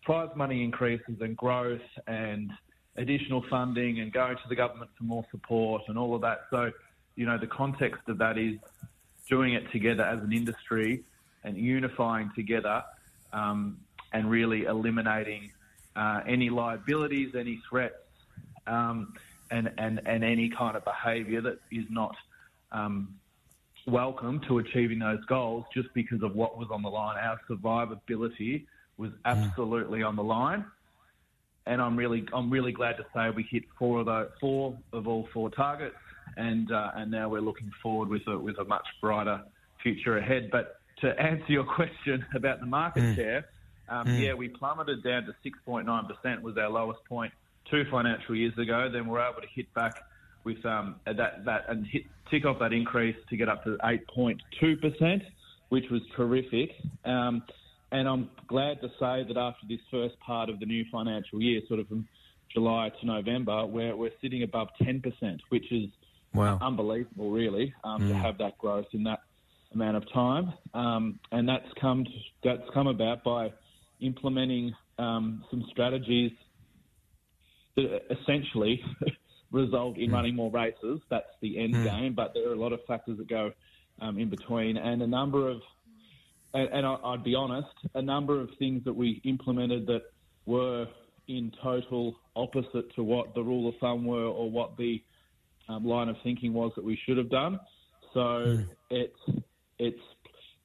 prize 0.03 0.29
money 0.36 0.63
increases 0.63 1.22
and 1.22 1.38
growth 1.38 1.82
and 2.08 2.51
additional 2.98 3.44
funding 3.50 4.00
and 4.00 4.12
going 4.12 4.36
to 4.36 4.50
the 4.50 4.56
government 4.56 4.89
for 4.98 5.03
more 5.03 5.25
support 5.32 5.84
and 5.88 5.98
all 5.98 6.15
of 6.15 6.22
that. 6.22 6.41
So, 6.50 6.72
you 7.15 7.25
know, 7.25 7.38
the 7.38 7.48
context 7.48 8.01
of 8.08 8.18
that 8.18 8.38
is 8.38 8.58
doing 9.29 9.53
it 9.53 9.72
together 9.72 10.03
as 10.03 10.22
an 10.24 10.34
industry 10.34 11.03
and 11.44 11.56
unifying 11.58 12.32
together 12.36 12.84
um, 13.32 13.77
and 14.12 14.29
really 14.29 14.65
eliminating 14.65 15.51
uh, 15.96 16.22
any 16.25 16.50
liabilities, 16.50 17.36
any 17.36 17.62
threats, 17.70 17.96
um, 18.65 19.13
and, 19.51 19.72
and, 19.77 20.01
and 20.06 20.24
any 20.24 20.50
kind 20.50 20.75
of 20.75 20.84
behaviour 20.84 21.41
that 21.41 21.60
is 21.72 21.86
not 21.89 22.15
um, 22.72 23.16
welcome 23.88 24.42
to 24.48 24.60
achieving 24.60 25.00
those 25.00 25.24
goals 25.26 25.66
just 25.74 25.90
because 25.94 26.22
of 26.24 26.36
what 26.36 26.58
was 26.58 26.68
on 26.72 26.82
the 26.82 26.90
line. 26.90 27.18
Our 27.18 27.40
survivability 27.50 28.66
was 28.98 29.12
absolutely 29.26 30.04
on 30.04 30.16
the 30.16 30.24
line. 30.24 30.66
and 31.66 31.82
I'm 31.82 31.96
really 31.96 32.26
I'm 32.34 32.50
really 32.50 32.72
glad 32.72 32.98
to 32.98 33.06
say 33.14 33.30
we 33.30 33.44
hit 33.44 33.64
four 33.78 34.00
of 34.00 34.08
those, 34.08 34.30
four 34.40 34.78
of 34.94 35.08
all 35.08 35.28
four 35.34 35.50
targets, 35.50 35.96
and 36.38 36.72
uh, 36.72 36.92
and 36.96 37.12
now 37.12 37.30
we're 37.30 37.42
looking 37.42 37.72
forward 37.82 38.10
with 38.10 38.28
a 38.28 38.38
with 38.38 38.58
a 38.60 38.66
much 38.66 38.86
brighter 39.02 39.42
future 39.82 40.18
ahead. 40.18 40.50
But 40.52 40.80
to 41.02 41.20
answer 41.20 41.46
your 41.48 41.64
question 41.76 42.26
about 42.36 42.60
the 42.60 42.66
market 42.66 43.04
mm. 43.04 43.16
share, 43.16 43.46
um, 43.88 44.08
mm. 44.08 44.20
yeah, 44.20 44.34
we 44.34 44.50
plummeted 44.50 45.04
down 45.04 45.26
to 45.26 45.36
6.9% 45.46 46.42
was 46.42 46.58
our 46.58 46.70
lowest 46.70 47.04
point 47.06 47.34
two 47.70 47.86
financial 47.92 48.36
years 48.36 48.58
ago. 48.58 48.90
Then 48.92 49.08
we're 49.08 49.22
able 49.22 49.42
to 49.42 49.48
hit 49.54 49.74
back 49.74 50.04
with 50.50 50.65
um, 50.65 50.96
that 51.06 51.46
that 51.46 51.65
and 51.70 51.86
hit, 51.86 52.03
tick 52.32 52.46
off 52.46 52.58
that 52.60 52.74
increase 52.74 53.15
to 53.29 53.38
get 53.38 53.50
up 53.50 53.63
to 53.63 53.77
8.2%, 53.84 55.22
which 55.70 55.86
was 55.91 56.01
terrific. 56.15 56.72
Um, 57.06 57.44
and 57.91 58.08
I'm 58.08 58.29
glad 58.48 58.82
to 58.82 58.88
say 59.00 59.25
that 59.27 59.38
after 59.38 59.65
this 59.68 59.79
first 59.89 60.20
part 60.20 60.50
of 60.50 60.60
the 60.60 60.65
new 60.65 60.86
financial 60.91 61.41
year, 61.41 61.62
sort 61.68 61.79
of 61.79 61.88
from 61.88 62.08
July 62.53 62.91
to 63.00 63.06
November, 63.06 63.65
we're, 63.65 63.96
we're 63.96 64.12
sitting 64.22 64.44
above 64.44 64.68
10%, 64.82 65.01
which 65.50 65.72
is 65.72 65.89
wow. 66.34 66.60
unbelievable, 66.62 67.32
really, 67.32 67.74
um, 67.84 68.01
mm. 68.01 68.10
to 68.10 68.15
have 68.15 68.38
that 68.38 68.58
growth 68.60 68.86
in 68.94 69.03
that 69.03 69.20
amount 69.74 69.98
of 69.98 70.03
time. 70.13 70.53
Um, 70.74 71.20
and 71.32 71.50
that's 71.50 71.65
come 71.82 72.06
to, 72.06 72.12
that's 72.44 72.70
come 72.74 72.88
about 72.88 73.24
by 73.24 73.51
implementing 74.01 74.75
um, 75.00 75.44
some 75.50 75.65
strategies 75.72 76.32
that 77.75 78.01
essentially 78.12 78.84
result 79.51 79.98
in 79.98 80.10
mm. 80.10 80.13
running 80.13 80.36
more 80.36 80.51
races. 80.51 81.00
That's 81.10 81.29
the 81.41 81.60
end 81.60 81.75
mm. 81.75 81.84
game, 81.84 82.13
but 82.13 82.34
there 82.34 82.50
are 82.50 82.53
a 82.53 82.60
lot 82.60 82.74
of 82.74 82.79
factors 82.88 83.18
that 83.18 83.27
go 83.27 83.51
um, 84.01 84.18
in 84.18 84.29
between, 84.29 84.77
and 84.77 85.01
a 85.01 85.08
number 85.08 85.50
of 85.50 85.62
and, 86.53 86.70
and 86.70 86.86
I, 86.86 87.12
would 87.12 87.24
be 87.24 87.36
honest, 87.36 87.68
a 87.94 88.01
number 88.01 88.39
of 88.39 88.50
things 88.58 88.84
that 88.86 88.94
we 88.94 89.22
implemented 89.24 89.86
that 89.88 90.01
were 90.46 90.88
in 91.27 91.51
total 91.62 92.15
opposite 92.36 92.94
to 92.96 93.03
what 93.03 93.36
the 93.36 93.44
rule 93.44 93.70
of 93.70 93.75
thumb 93.79 94.06
were 94.06 94.25
or 94.25 94.50
what 94.50 94.75
the 94.77 95.01
um, 95.68 95.86
line 95.86 96.10
of 96.10 96.15
thinking 96.24 96.53
was 96.53 96.72
that 96.75 96.84
we 96.84 97.00
should 97.06 97.18
have 97.18 97.29
done. 97.29 97.60
So 98.13 98.20
mm. 98.20 98.68
it's 98.89 99.44
it's 99.77 100.01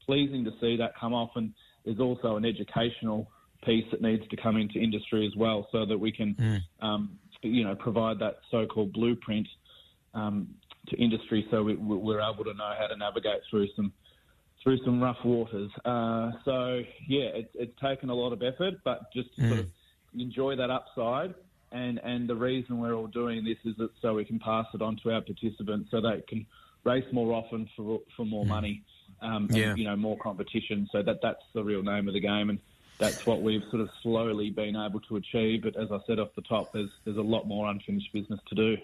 pleasing 0.07 0.45
to 0.45 0.50
see 0.61 0.76
that 0.79 0.93
come 0.99 1.12
off, 1.12 1.31
and 1.37 1.53
there's 1.85 2.00
also 2.00 2.37
an 2.37 2.45
educational 2.45 3.31
piece 3.64 3.85
that 3.91 4.03
needs 4.03 4.26
to 4.29 4.37
come 4.37 4.57
into 4.57 4.79
industry 4.79 5.26
as 5.26 5.37
well, 5.37 5.69
so 5.71 5.85
that 5.87 5.99
we 5.99 6.11
can, 6.11 6.35
mm. 6.35 6.59
um, 6.81 7.19
you 7.49 7.65
know, 7.65 7.75
provide 7.75 8.19
that 8.19 8.39
so-called 8.51 8.93
blueprint 8.93 9.47
um, 10.15 10.49
to 10.89 10.97
industry, 10.97 11.47
so 11.51 11.63
we, 11.63 11.77
we're 11.77 12.21
able 12.21 12.45
to 12.45 12.55
know 12.55 12.73
how 12.79 12.87
to 12.87 12.97
navigate 12.97 13.41
through 13.51 13.69
some 13.77 13.93
through 14.63 14.79
some 14.85 15.03
rough 15.03 15.23
waters. 15.25 15.71
Uh, 15.85 16.31
so 16.45 16.83
yeah, 17.07 17.29
it's, 17.35 17.51
it's 17.55 17.81
taken 17.81 18.09
a 18.09 18.15
lot 18.15 18.33
of 18.33 18.43
effort, 18.43 18.75
but 18.85 19.13
just 19.13 19.29
mm. 19.39 19.49
sort 19.49 19.61
of 19.61 19.67
enjoy 20.19 20.57
that 20.57 20.71
upside. 20.71 21.35
And 21.73 22.01
and 22.05 22.29
the 22.29 22.37
reason 22.37 22.79
we're 22.79 22.95
all 22.95 23.09
doing 23.09 23.45
this 23.45 23.59
is 23.65 23.77
that 23.79 23.91
so 24.01 24.15
we 24.15 24.25
can 24.25 24.39
pass 24.39 24.67
it 24.75 24.81
on 24.81 24.97
to 25.03 25.13
our 25.13 25.21
participants, 25.21 25.91
so 25.91 26.01
they 26.01 26.23
can 26.29 26.47
race 26.85 27.05
more 27.13 27.33
often 27.33 27.69
for 27.77 28.01
for 28.17 28.25
more 28.25 28.45
mm. 28.45 28.49
money, 28.49 28.83
um, 29.23 29.49
yeah. 29.51 29.71
and, 29.71 29.79
you 29.79 29.85
know, 29.85 29.97
more 29.97 30.17
competition. 30.19 30.89
So 30.93 31.03
that 31.03 31.19
that's 31.21 31.43
the 31.55 31.65
real 31.65 31.83
name 31.83 32.07
of 32.09 32.15
the 32.15 32.21
game, 32.21 32.49
and 32.51 32.59
that's 32.99 33.27
what 33.27 33.43
we've 33.43 33.65
sort 33.71 33.83
of 33.83 33.91
slowly 34.03 34.51
been 34.51 34.77
able 34.77 35.01
to 35.01 35.17
achieve. 35.17 35.63
But 35.63 35.77
as 35.77 35.91
I 35.91 35.99
said 36.07 36.19
off 36.19 36.29
the 36.37 36.43
top, 36.43 36.73
there's 36.73 36.91
there's 37.05 37.17
a 37.17 37.23
lot 37.23 37.47
more 37.47 37.69
unfinished 37.69 38.13
business 38.13 38.41
to 38.49 38.55
do. 38.55 38.77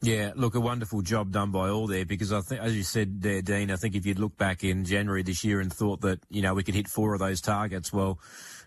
Yeah, 0.00 0.32
look, 0.36 0.54
a 0.54 0.60
wonderful 0.60 1.02
job 1.02 1.32
done 1.32 1.50
by 1.50 1.70
all 1.70 1.88
there 1.88 2.06
because 2.06 2.32
I 2.32 2.40
think, 2.40 2.60
as 2.60 2.76
you 2.76 2.84
said 2.84 3.20
there, 3.20 3.42
Dean, 3.42 3.72
I 3.72 3.76
think 3.76 3.96
if 3.96 4.06
you'd 4.06 4.20
look 4.20 4.36
back 4.36 4.62
in 4.62 4.84
January 4.84 5.24
this 5.24 5.42
year 5.42 5.60
and 5.60 5.72
thought 5.72 6.02
that, 6.02 6.20
you 6.30 6.40
know, 6.40 6.54
we 6.54 6.62
could 6.62 6.76
hit 6.76 6.86
four 6.86 7.14
of 7.14 7.18
those 7.18 7.40
targets, 7.40 7.92
well, 7.92 8.20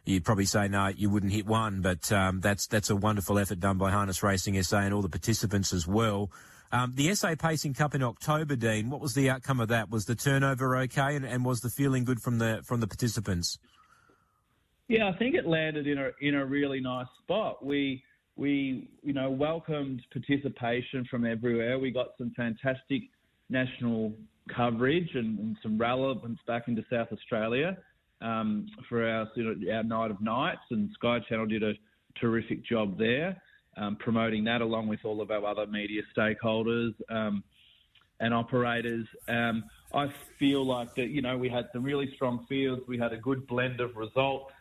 you'd 0.03 0.25
probably 0.25 0.43
say, 0.43 0.67
no, 0.67 0.87
you 0.87 1.09
wouldn't 1.09 1.31
hit 1.31 1.45
one, 1.45 1.79
but, 1.79 2.11
um, 2.11 2.41
that's, 2.41 2.67
that's 2.67 2.89
a 2.89 2.97
wonderful 2.97 3.39
effort 3.39 3.61
done 3.61 3.77
by 3.77 3.91
Harness 3.91 4.21
Racing 4.21 4.61
SA 4.61 4.79
and 4.79 4.93
all 4.93 5.01
the 5.01 5.07
participants 5.07 5.71
as 5.71 5.87
well. 5.87 6.29
Um, 6.73 6.93
the 6.95 7.15
SA 7.15 7.35
Pacing 7.39 7.75
Cup 7.75 7.95
in 7.95 8.03
October, 8.03 8.57
Dean, 8.57 8.89
what 8.89 8.99
was 8.99 9.13
the 9.13 9.29
outcome 9.29 9.61
of 9.61 9.69
that? 9.69 9.89
Was 9.89 10.05
the 10.05 10.15
turnover 10.15 10.75
okay 10.79 11.15
and, 11.15 11.25
and 11.25 11.45
was 11.45 11.61
the 11.61 11.69
feeling 11.69 12.03
good 12.03 12.21
from 12.21 12.39
the, 12.39 12.61
from 12.65 12.81
the 12.81 12.87
participants? 12.87 13.57
Yeah, 14.91 15.07
I 15.07 15.17
think 15.17 15.35
it 15.35 15.47
landed 15.47 15.87
in 15.87 15.97
a, 15.97 16.09
in 16.19 16.35
a 16.35 16.45
really 16.45 16.81
nice 16.81 17.07
spot. 17.23 17.65
We, 17.65 18.03
we, 18.35 18.89
you 19.01 19.13
know, 19.13 19.29
welcomed 19.29 20.01
participation 20.11 21.07
from 21.09 21.25
everywhere. 21.25 21.79
We 21.79 21.91
got 21.91 22.07
some 22.17 22.33
fantastic 22.35 23.03
national 23.49 24.11
coverage 24.53 25.07
and, 25.13 25.39
and 25.39 25.57
some 25.63 25.77
relevance 25.77 26.39
back 26.45 26.67
into 26.67 26.83
South 26.91 27.07
Australia 27.13 27.77
um, 28.19 28.67
for 28.89 29.07
our, 29.07 29.29
you 29.37 29.55
know, 29.55 29.73
our 29.73 29.83
night 29.83 30.11
of 30.11 30.19
nights, 30.19 30.59
and 30.71 30.89
Sky 30.95 31.19
Channel 31.29 31.45
did 31.45 31.63
a 31.63 31.71
terrific 32.19 32.61
job 32.65 32.99
there, 32.99 33.41
um, 33.77 33.95
promoting 33.95 34.43
that 34.43 34.59
along 34.59 34.89
with 34.89 34.99
all 35.05 35.21
of 35.21 35.31
our 35.31 35.45
other 35.45 35.67
media 35.67 36.01
stakeholders 36.13 36.93
um, 37.09 37.45
and 38.19 38.33
operators. 38.33 39.07
Um, 39.29 39.63
I 39.93 40.13
feel 40.37 40.65
like 40.65 40.95
that, 40.95 41.11
you 41.11 41.21
know, 41.21 41.37
we 41.37 41.47
had 41.47 41.69
some 41.71 41.81
really 41.81 42.11
strong 42.15 42.45
fields. 42.49 42.81
We 42.89 42.97
had 42.97 43.13
a 43.13 43.17
good 43.17 43.47
blend 43.47 43.79
of 43.79 43.95
results. 43.95 44.51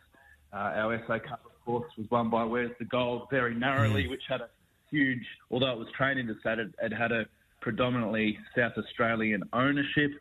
Uh, 0.53 0.57
our 0.57 1.01
SA 1.07 1.19
Cup 1.19 1.41
of 1.45 1.65
course, 1.65 1.91
was 1.97 2.09
won 2.09 2.29
by 2.29 2.43
Where's 2.43 2.71
the 2.79 2.85
Gold 2.85 3.27
very 3.29 3.53
narrowly, 3.55 4.05
mm. 4.05 4.09
which 4.09 4.23
had 4.27 4.41
a 4.41 4.49
huge, 4.89 5.23
although 5.49 5.71
it 5.71 5.77
was 5.77 5.87
trained 5.95 6.27
to 6.27 6.35
that, 6.43 6.59
it, 6.59 6.73
it 6.81 6.91
had 6.91 7.11
a 7.11 7.25
predominantly 7.61 8.37
South 8.55 8.73
Australian 8.77 9.43
ownership. 9.53 10.11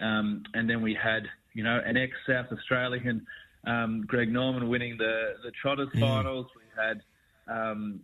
Um, 0.00 0.44
and 0.54 0.68
then 0.68 0.82
we 0.82 0.94
had, 0.94 1.24
you 1.52 1.62
know, 1.62 1.80
an 1.84 1.96
ex 1.96 2.12
South 2.26 2.46
Australian, 2.52 3.26
um, 3.66 4.04
Greg 4.06 4.32
Norman, 4.32 4.68
winning 4.68 4.96
the, 4.96 5.34
the 5.44 5.50
Trotters 5.50 5.88
mm. 5.94 6.00
finals. 6.00 6.46
We 6.56 6.82
had, 6.82 7.02
um, 7.48 8.00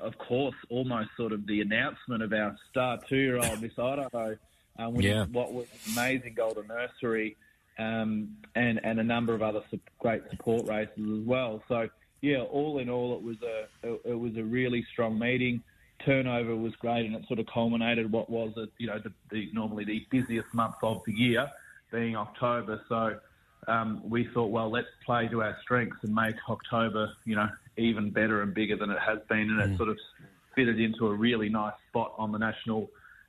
of 0.00 0.18
course, 0.18 0.56
almost 0.70 1.10
sort 1.16 1.32
of 1.32 1.46
the 1.46 1.60
announcement 1.60 2.22
of 2.22 2.32
our 2.32 2.56
star 2.70 2.98
two 3.08 3.16
year 3.16 3.36
old 3.36 3.62
Miss 3.62 3.78
Idaho, 3.78 4.36
um, 4.78 4.94
winning 4.94 5.12
yeah. 5.12 5.26
what 5.26 5.52
was 5.52 5.66
an 5.86 5.92
amazing 5.92 6.34
Golden 6.34 6.66
Nursery. 6.66 7.36
Um, 7.78 8.36
and 8.54 8.80
and 8.84 9.00
a 9.00 9.02
number 9.02 9.34
of 9.34 9.42
other 9.42 9.62
great 9.98 10.22
support 10.30 10.66
races 10.68 11.20
as 11.20 11.26
well. 11.26 11.62
So 11.68 11.88
yeah, 12.20 12.40
all 12.40 12.78
in 12.78 12.88
all, 12.88 13.16
it 13.16 13.22
was 13.22 13.36
a 13.42 13.94
it 14.08 14.18
was 14.18 14.36
a 14.36 14.42
really 14.42 14.86
strong 14.92 15.18
meeting. 15.18 15.62
Turnover 16.04 16.56
was 16.56 16.74
great, 16.76 17.04
and 17.04 17.14
it 17.14 17.26
sort 17.26 17.38
of 17.38 17.46
culminated 17.46 18.10
what 18.10 18.30
was 18.30 18.52
a, 18.56 18.66
you 18.78 18.86
know 18.86 18.98
the, 18.98 19.12
the 19.30 19.50
normally 19.52 19.84
the 19.84 20.06
busiest 20.10 20.52
month 20.54 20.76
of 20.82 21.02
the 21.06 21.12
year, 21.12 21.50
being 21.92 22.16
October. 22.16 22.80
So 22.88 23.18
um, 23.68 24.02
we 24.08 24.28
thought, 24.32 24.50
well, 24.50 24.70
let's 24.70 24.88
play 25.04 25.28
to 25.28 25.42
our 25.42 25.56
strengths 25.62 25.98
and 26.02 26.14
make 26.14 26.36
October, 26.48 27.12
you 27.24 27.36
know, 27.36 27.48
even 27.76 28.10
better 28.10 28.42
and 28.42 28.54
bigger 28.54 28.76
than 28.76 28.90
it 28.90 28.98
has 29.00 29.18
been, 29.28 29.50
and 29.50 29.60
mm. 29.60 29.72
it 29.72 29.76
sort 29.76 29.88
of 29.88 29.98
fitted 30.54 30.80
into 30.80 31.06
a 31.08 31.12
really 31.12 31.48
nice 31.48 31.74
spot 31.88 32.14
on 32.16 32.32
the 32.32 32.38
national 32.38 32.88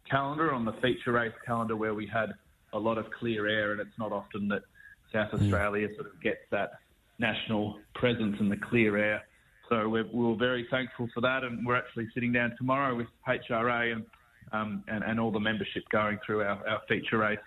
calendar, 0.10 0.54
on 0.54 0.64
the 0.64 0.74
feature 0.74 1.12
race 1.12 1.34
calendar, 1.46 1.76
where 1.76 1.94
we 1.94 2.08
had 2.08 2.34
a 2.76 2.80
lot 2.80 2.98
of 2.98 3.10
clear 3.12 3.48
air, 3.48 3.72
and 3.72 3.82
it's 3.82 3.98
not 3.98 4.12
often 4.12 4.48
that 4.50 4.64
South 5.12 5.32
mm. 5.32 5.42
Australia 5.42 5.88
sort 5.96 6.08
of 6.08 6.22
gets 6.22 6.42
that 6.52 6.74
national 7.18 7.80
presence 7.94 8.36
in 8.40 8.50
the 8.50 8.58
clear 8.58 8.98
air. 8.98 9.24
So 9.70 9.90
we're, 9.90 10.06
we 10.12 10.32
are 10.32 10.36
very 10.36 10.68
thankful 10.70 11.08
for 11.14 11.22
that, 11.22 11.44
and 11.44 11.66
we're 11.66 11.78
actually 11.78 12.08
sitting 12.14 12.32
down 12.32 12.54
tomorrow 12.58 12.96
with 12.96 13.08
HRA 13.28 13.94
and 13.94 14.06
um, 14.52 14.84
and, 14.88 15.04
and, 15.04 15.20
all 15.20 15.32
the 15.32 15.40
membership 15.40 15.84
going 15.90 16.20
through 16.24 16.44
our, 16.44 16.68
our, 16.70 16.80
feature 16.88 17.18
race 17.18 17.40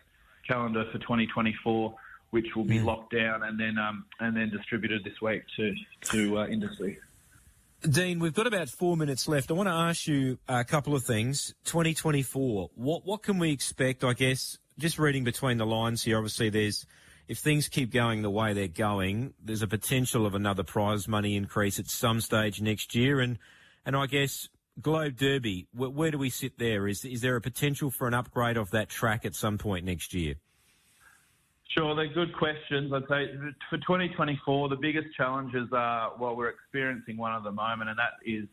calendar 0.49 0.85
for 0.91 0.99
2024, 0.99 1.95
which 2.31 2.47
will 2.57 2.65
be 2.65 2.79
mm. 2.79 2.85
locked 2.85 3.15
down 3.15 3.45
and 3.45 3.59
then 3.59 3.79
um, 3.79 4.05
and 4.19 4.37
then 4.37 4.51
distributed 4.51 5.05
this 5.05 5.21
week 5.23 5.43
to 5.57 5.75
to 6.11 6.39
uh, 6.39 6.47
industry. 6.49 6.99
Dean, 7.89 8.19
we've 8.19 8.35
got 8.35 8.49
about 8.49 8.69
four 8.69 8.97
minutes 8.97 9.29
left. 9.29 9.53
I 9.53 9.55
want 9.55 9.69
to 9.69 9.75
ask 9.75 10.09
you 10.09 10.39
a 10.49 10.65
couple 10.65 10.97
of 10.97 11.05
things. 11.05 11.55
2024, 11.65 12.71
what 12.75 13.07
what 13.07 13.23
can 13.23 13.39
we 13.39 13.53
expect? 13.53 14.03
I 14.03 14.15
guess 14.15 14.59
just 14.79 14.99
reading 14.99 15.25
between 15.25 15.59
the 15.59 15.67
lines 15.67 16.03
here, 16.03 16.17
obviously 16.17 16.51
there's 16.51 16.87
if 17.29 17.39
things 17.39 17.69
keep 17.69 17.93
going 17.93 18.23
the 18.23 18.31
way 18.31 18.55
they're 18.55 18.69
going, 18.69 19.35
there's 19.45 19.63
a 19.63 19.67
potential 19.67 20.25
of 20.25 20.35
another 20.35 20.63
prize 20.63 21.07
money 21.07 21.37
increase 21.37 21.79
at 21.79 21.87
some 21.87 22.23
stage 22.23 22.61
next 22.61 22.95
year. 22.95 23.21
And, 23.21 23.39
and 23.85 23.95
I 23.95 24.07
guess 24.07 24.49
Globe 24.81 25.17
Derby, 25.17 25.67
where, 25.75 25.91
where 25.91 26.11
do 26.11 26.17
we 26.17 26.31
sit 26.31 26.59
there? 26.59 26.89
Is, 26.89 27.05
is 27.05 27.21
there 27.21 27.37
a 27.37 27.41
potential 27.41 27.91
for 27.91 28.09
an 28.09 28.15
upgrade 28.15 28.57
of 28.57 28.71
that 28.71 28.89
track 28.89 29.27
at 29.27 29.35
some 29.35 29.59
point 29.59 29.85
next 29.85 30.15
year? 30.15 30.37
Sure, 31.77 31.95
they're 31.95 32.09
good 32.09 32.35
questions. 32.35 32.91
I'd 32.95 33.03
say 33.11 33.31
for 33.69 33.77
2024, 33.77 34.71
the 34.71 34.77
biggest 34.77 35.15
challenges 35.15 35.69
are, 35.73 36.13
well, 36.19 36.35
we're 36.35 36.49
experiencing 36.49 37.19
one 37.19 37.35
at 37.35 37.45
the 37.45 37.53
moment, 37.53 37.91
and 37.91 37.99
that 37.99 38.13
is, 38.25 38.47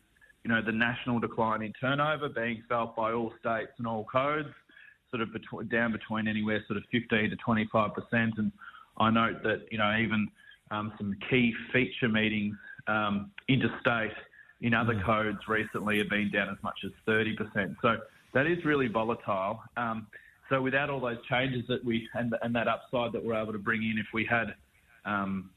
you 0.44 0.50
know, 0.50 0.60
the 0.60 0.70
national 0.70 1.18
decline 1.18 1.62
in 1.62 1.72
turnover 1.80 2.28
being 2.28 2.62
felt 2.68 2.94
by 2.94 3.12
all 3.12 3.32
states 3.40 3.72
and 3.78 3.86
all 3.86 4.04
codes 4.04 4.50
sort 5.10 5.22
of 5.22 5.32
between, 5.32 5.68
down 5.68 5.92
between 5.92 6.28
anywhere 6.28 6.62
sort 6.66 6.76
of 6.76 6.84
15 6.92 7.30
to 7.30 7.36
25 7.36 7.94
percent. 7.94 8.34
And 8.38 8.52
I 8.98 9.10
note 9.10 9.42
that 9.42 9.66
you 9.70 9.78
know 9.78 9.96
even 9.98 10.28
um, 10.70 10.92
some 10.98 11.16
key 11.30 11.54
feature 11.72 12.08
meetings 12.08 12.56
um, 12.86 13.30
interstate 13.48 14.12
in 14.60 14.74
other 14.74 14.94
mm. 14.94 15.04
codes 15.04 15.38
recently 15.48 15.98
have 15.98 16.08
been 16.08 16.30
down 16.30 16.48
as 16.48 16.62
much 16.62 16.78
as 16.84 16.92
30 17.04 17.36
percent. 17.36 17.76
So 17.82 17.98
that 18.34 18.46
is 18.46 18.64
really 18.64 18.88
volatile. 18.88 19.62
Um, 19.76 20.06
so 20.48 20.62
without 20.62 20.90
all 20.90 21.00
those 21.00 21.18
changes 21.28 21.64
that 21.68 21.84
we 21.84 22.08
and, 22.14 22.34
and 22.42 22.54
that 22.54 22.68
upside 22.68 23.12
that 23.12 23.24
we're 23.24 23.40
able 23.40 23.52
to 23.52 23.58
bring 23.58 23.82
in, 23.82 23.98
if 23.98 24.06
we 24.12 24.24
had 24.24 24.54
um, 25.04 25.50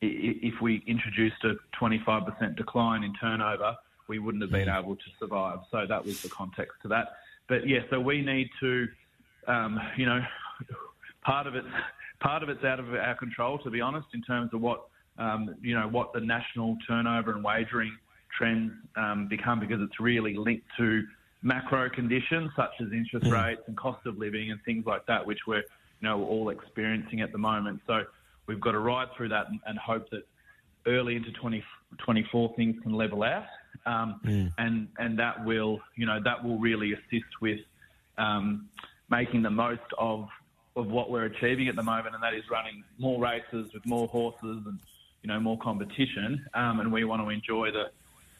if 0.00 0.60
we 0.60 0.82
introduced 0.86 1.42
a 1.44 1.54
25% 1.80 2.56
decline 2.56 3.02
in 3.02 3.12
turnover, 3.14 3.76
we 4.08 4.18
wouldn't 4.18 4.42
have 4.42 4.52
been 4.52 4.68
able 4.68 4.96
to 4.96 5.02
survive. 5.18 5.58
So 5.70 5.86
that 5.88 6.04
was 6.04 6.22
the 6.22 6.28
context 6.28 6.74
to 6.82 6.88
that. 6.88 7.08
But 7.48 7.66
yeah, 7.66 7.80
so 7.90 8.00
we 8.00 8.20
need 8.20 8.50
to, 8.60 8.86
um, 9.46 9.80
you 9.96 10.06
know, 10.06 10.20
part 11.24 11.46
of 11.46 11.54
it, 11.54 11.64
part 12.20 12.42
of 12.42 12.48
it's 12.48 12.64
out 12.64 12.78
of 12.78 12.92
our 12.94 13.14
control, 13.14 13.58
to 13.60 13.70
be 13.70 13.80
honest, 13.80 14.08
in 14.14 14.22
terms 14.22 14.50
of 14.52 14.60
what, 14.60 14.84
um, 15.18 15.54
you 15.62 15.74
know, 15.74 15.88
what 15.88 16.12
the 16.12 16.20
national 16.20 16.76
turnover 16.86 17.32
and 17.32 17.42
wagering 17.42 17.96
trends 18.36 18.72
um, 18.96 19.26
become, 19.28 19.60
because 19.60 19.80
it's 19.80 19.98
really 19.98 20.36
linked 20.36 20.66
to 20.76 21.02
macro 21.42 21.88
conditions 21.88 22.50
such 22.56 22.72
as 22.80 22.88
interest 22.92 23.26
mm. 23.26 23.32
rates 23.32 23.62
and 23.66 23.76
cost 23.76 24.04
of 24.06 24.18
living 24.18 24.50
and 24.50 24.60
things 24.64 24.84
like 24.86 25.06
that, 25.06 25.24
which 25.24 25.38
we're, 25.46 25.58
you 25.58 26.08
know, 26.08 26.18
we're 26.18 26.26
all 26.26 26.50
experiencing 26.50 27.20
at 27.20 27.32
the 27.32 27.38
moment. 27.38 27.80
So 27.86 28.02
we've 28.46 28.60
got 28.60 28.72
to 28.72 28.80
ride 28.80 29.08
through 29.16 29.30
that 29.30 29.48
and, 29.48 29.60
and 29.66 29.78
hope 29.78 30.10
that 30.10 30.26
early 30.86 31.16
into 31.16 31.30
2024 31.32 32.54
things 32.56 32.76
can 32.82 32.92
level 32.92 33.22
out, 33.22 33.44
um, 33.86 34.20
mm. 34.24 34.52
and 34.58 34.88
and 34.98 35.18
that 35.18 35.44
will 35.44 35.80
you 35.96 36.06
know 36.06 36.18
that 36.24 36.42
will 36.42 36.58
really 36.58 36.92
assist 36.92 37.40
with 37.40 37.60
um, 38.18 38.68
making 39.10 39.42
the 39.42 39.50
most 39.50 39.80
of 39.98 40.28
of 40.76 40.86
what 40.86 41.10
we're 41.10 41.24
achieving 41.24 41.68
at 41.68 41.76
the 41.76 41.82
moment, 41.82 42.14
and 42.14 42.22
that 42.22 42.34
is 42.34 42.44
running 42.50 42.84
more 42.98 43.20
races 43.20 43.72
with 43.74 43.84
more 43.84 44.06
horses 44.08 44.62
and 44.66 44.78
you 45.22 45.28
know 45.28 45.40
more 45.40 45.58
competition, 45.58 46.44
um, 46.54 46.80
and 46.80 46.92
we 46.92 47.04
want 47.04 47.20
to 47.22 47.28
enjoy 47.28 47.70
the, 47.72 47.90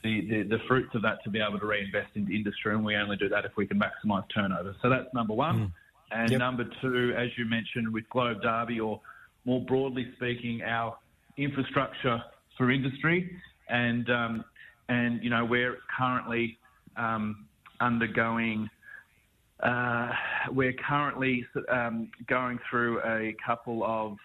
the, 0.05 0.21
the, 0.29 0.43
the, 0.45 0.59
fruits 0.69 0.95
of 0.95 1.03
that 1.03 1.23
to 1.25 1.31
be 1.31 1.41
able 1.41 1.59
to 1.59 1.67
reinvest 1.67 2.11
into 2.15 2.33
industry, 2.33 2.75
and 2.75 2.85
we 2.85 2.95
only 2.95 3.17
do 3.17 3.29
that 3.29 3.45
if 3.45 3.57
we 3.57 3.67
can 3.67 3.81
maximise 3.81 4.25
turnover. 4.33 4.75
So 4.83 4.89
that's 4.89 5.13
number 5.13 5.35
one. 5.35 5.59
Mm. 5.59 5.73
And 6.11 6.31
yep. 6.31 6.39
number 6.39 6.65
two, 6.81 7.13
as 7.17 7.29
you 7.37 7.45
mentioned, 7.45 7.93
with 7.93 8.09
Globe 8.09 8.41
Derby, 8.41 8.81
or 8.81 9.01
more 9.45 9.61
broadly 9.61 10.11
speaking, 10.17 10.63
our 10.63 10.97
infrastructure 11.37 12.23
for 12.57 12.71
industry, 12.71 13.37
and 13.69 14.09
um, 14.11 14.45
and 14.89 15.23
you 15.23 15.31
know 15.31 15.45
we're 15.45 15.79
currently 15.97 16.59
um, 16.97 17.47
undergoing. 17.81 18.69
Uh, 19.63 20.11
we're 20.53 20.75
currently 20.89 21.45
um, 21.69 22.11
going 22.29 22.59
through 22.71 23.01
a 23.01 23.35
couple 23.45 23.85
of 23.85 24.17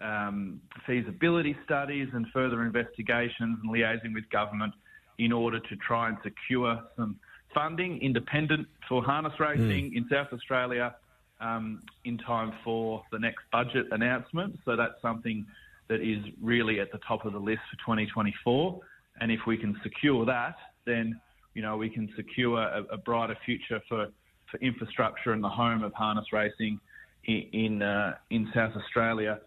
um, 0.00 0.60
feasibility 0.86 1.56
studies 1.64 2.08
and 2.12 2.26
further 2.32 2.62
investigations 2.62 3.58
and 3.62 3.72
liaising 3.72 4.14
with 4.14 4.28
government 4.30 4.72
in 5.18 5.32
order 5.32 5.60
to 5.60 5.76
try 5.76 6.08
and 6.08 6.16
secure 6.22 6.82
some 6.96 7.18
funding 7.54 8.00
independent 8.00 8.66
for 8.88 9.02
harness 9.02 9.32
racing 9.38 9.90
mm. 9.90 9.96
in 9.96 10.06
South 10.10 10.28
Australia 10.32 10.94
um, 11.40 11.82
in 12.04 12.18
time 12.18 12.52
for 12.64 13.02
the 13.12 13.18
next 13.18 13.42
budget 13.52 13.86
announcement. 13.92 14.58
So 14.64 14.76
that's 14.76 15.00
something 15.02 15.46
that 15.88 16.00
is 16.00 16.24
really 16.40 16.80
at 16.80 16.92
the 16.92 16.98
top 17.06 17.24
of 17.24 17.32
the 17.32 17.38
list 17.38 17.60
for 17.70 17.76
2024. 17.96 18.80
And 19.20 19.30
if 19.30 19.40
we 19.46 19.56
can 19.56 19.78
secure 19.82 20.24
that, 20.26 20.56
then 20.86 21.20
you 21.54 21.62
know 21.62 21.76
we 21.76 21.88
can 21.88 22.08
secure 22.16 22.58
a, 22.60 22.84
a 22.92 22.96
brighter 22.96 23.36
future 23.44 23.80
for, 23.88 24.08
for 24.50 24.58
infrastructure 24.58 25.32
and 25.32 25.42
the 25.42 25.48
home 25.48 25.82
of 25.82 25.92
harness 25.92 26.26
racing 26.32 26.80
in 27.24 27.46
in, 27.52 27.82
uh, 27.82 28.14
in 28.30 28.50
South 28.54 28.72
Australia. 28.76 29.40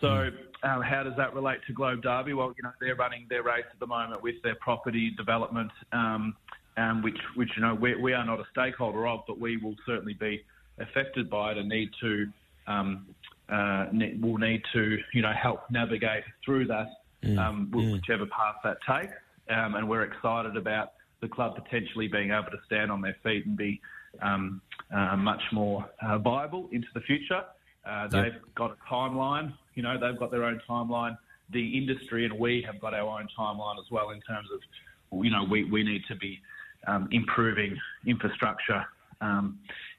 So 0.00 0.30
um, 0.64 0.82
how 0.82 1.04
does 1.04 1.14
that 1.16 1.34
relate 1.34 1.58
to 1.68 1.72
Globe 1.72 2.02
Derby? 2.02 2.32
Well, 2.32 2.52
you 2.56 2.62
know 2.62 2.72
they're 2.80 2.96
running 2.96 3.26
their 3.28 3.42
race 3.42 3.64
at 3.70 3.78
the 3.78 3.86
moment 3.86 4.22
with 4.22 4.36
their 4.42 4.56
property 4.56 5.12
development, 5.16 5.70
um, 5.92 6.34
um, 6.76 7.02
which 7.02 7.18
which 7.36 7.50
you 7.56 7.62
know 7.62 7.74
we, 7.74 7.94
we 7.94 8.12
are 8.12 8.24
not 8.24 8.40
a 8.40 8.44
stakeholder 8.50 9.06
of, 9.06 9.20
but 9.26 9.38
we 9.38 9.56
will 9.58 9.76
certainly 9.86 10.14
be 10.14 10.42
affected 10.78 11.28
by 11.28 11.52
it 11.52 11.58
and 11.58 11.68
need 11.68 11.90
to 12.00 12.26
um, 12.66 13.06
uh, 13.52 13.86
will 14.20 14.38
need 14.38 14.62
to, 14.72 14.98
you 15.12 15.22
know, 15.22 15.32
help 15.40 15.70
navigate 15.70 16.24
through 16.44 16.66
that, 16.66 16.86
mm. 17.24 17.38
um, 17.38 17.70
mm. 17.72 17.92
whichever 17.92 18.26
path 18.26 18.56
that 18.64 18.78
takes. 18.88 19.14
Um, 19.48 19.74
and 19.74 19.88
we're 19.88 20.02
excited 20.02 20.56
about 20.56 20.92
the 21.20 21.28
club 21.28 21.54
potentially 21.54 22.08
being 22.08 22.30
able 22.30 22.50
to 22.50 22.58
stand 22.66 22.90
on 22.90 23.00
their 23.00 23.16
feet 23.22 23.46
and 23.46 23.56
be 23.56 23.80
um, 24.20 24.60
uh, 24.92 25.16
much 25.16 25.42
more 25.52 25.88
uh, 26.02 26.18
viable 26.18 26.68
into 26.72 26.88
the 26.94 27.00
future. 27.00 27.42
Uh, 27.84 28.06
they've 28.08 28.32
yep. 28.32 28.42
got 28.54 28.70
a 28.70 28.92
timeline, 28.92 29.52
you 29.74 29.82
know, 29.82 29.98
they've 29.98 30.18
got 30.18 30.30
their 30.30 30.44
own 30.44 30.60
timeline. 30.68 31.16
The 31.50 31.76
industry 31.76 32.24
and 32.24 32.38
we 32.38 32.62
have 32.66 32.80
got 32.80 32.94
our 32.94 33.20
own 33.20 33.28
timeline 33.38 33.78
as 33.78 33.90
well 33.90 34.10
in 34.10 34.20
terms 34.20 34.48
of, 34.54 35.24
you 35.24 35.30
know, 35.30 35.44
we, 35.50 35.64
we 35.64 35.82
need 35.82 36.02
to 36.08 36.16
be 36.16 36.40
um, 36.86 37.08
improving 37.10 37.76
infrastructure 38.06 38.84
um, 39.20 39.58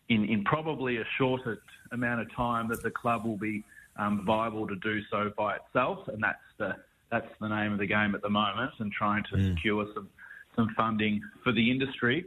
in, 0.10 0.26
in 0.26 0.43
probably 0.43 0.97
a 0.97 1.04
shorter 1.17 1.62
amount 1.91 2.21
of 2.21 2.34
time 2.36 2.67
that 2.69 2.82
the 2.84 2.91
club 2.91 3.26
will 3.26 3.38
be 3.38 3.63
um, 3.97 4.24
viable 4.26 4.67
to 4.67 4.76
do 4.78 5.02
so 5.12 5.32
by 5.38 5.56
itself, 5.56 6.08
and 6.08 6.21
that's 6.24 6.39
the 6.58 6.76
that's 7.13 7.30
the 7.39 7.47
name 7.47 7.71
of 7.71 7.78
the 7.78 7.86
game 7.86 8.15
at 8.15 8.23
the 8.23 8.30
moment, 8.30 8.71
and 8.80 8.91
trying 8.91 9.23
to 9.26 9.36
mm. 9.36 9.54
secure 9.54 9.86
some 9.93 10.10
some 10.56 10.69
funding 10.76 11.21
for 11.43 11.52
the 11.52 11.69
industry 11.69 12.26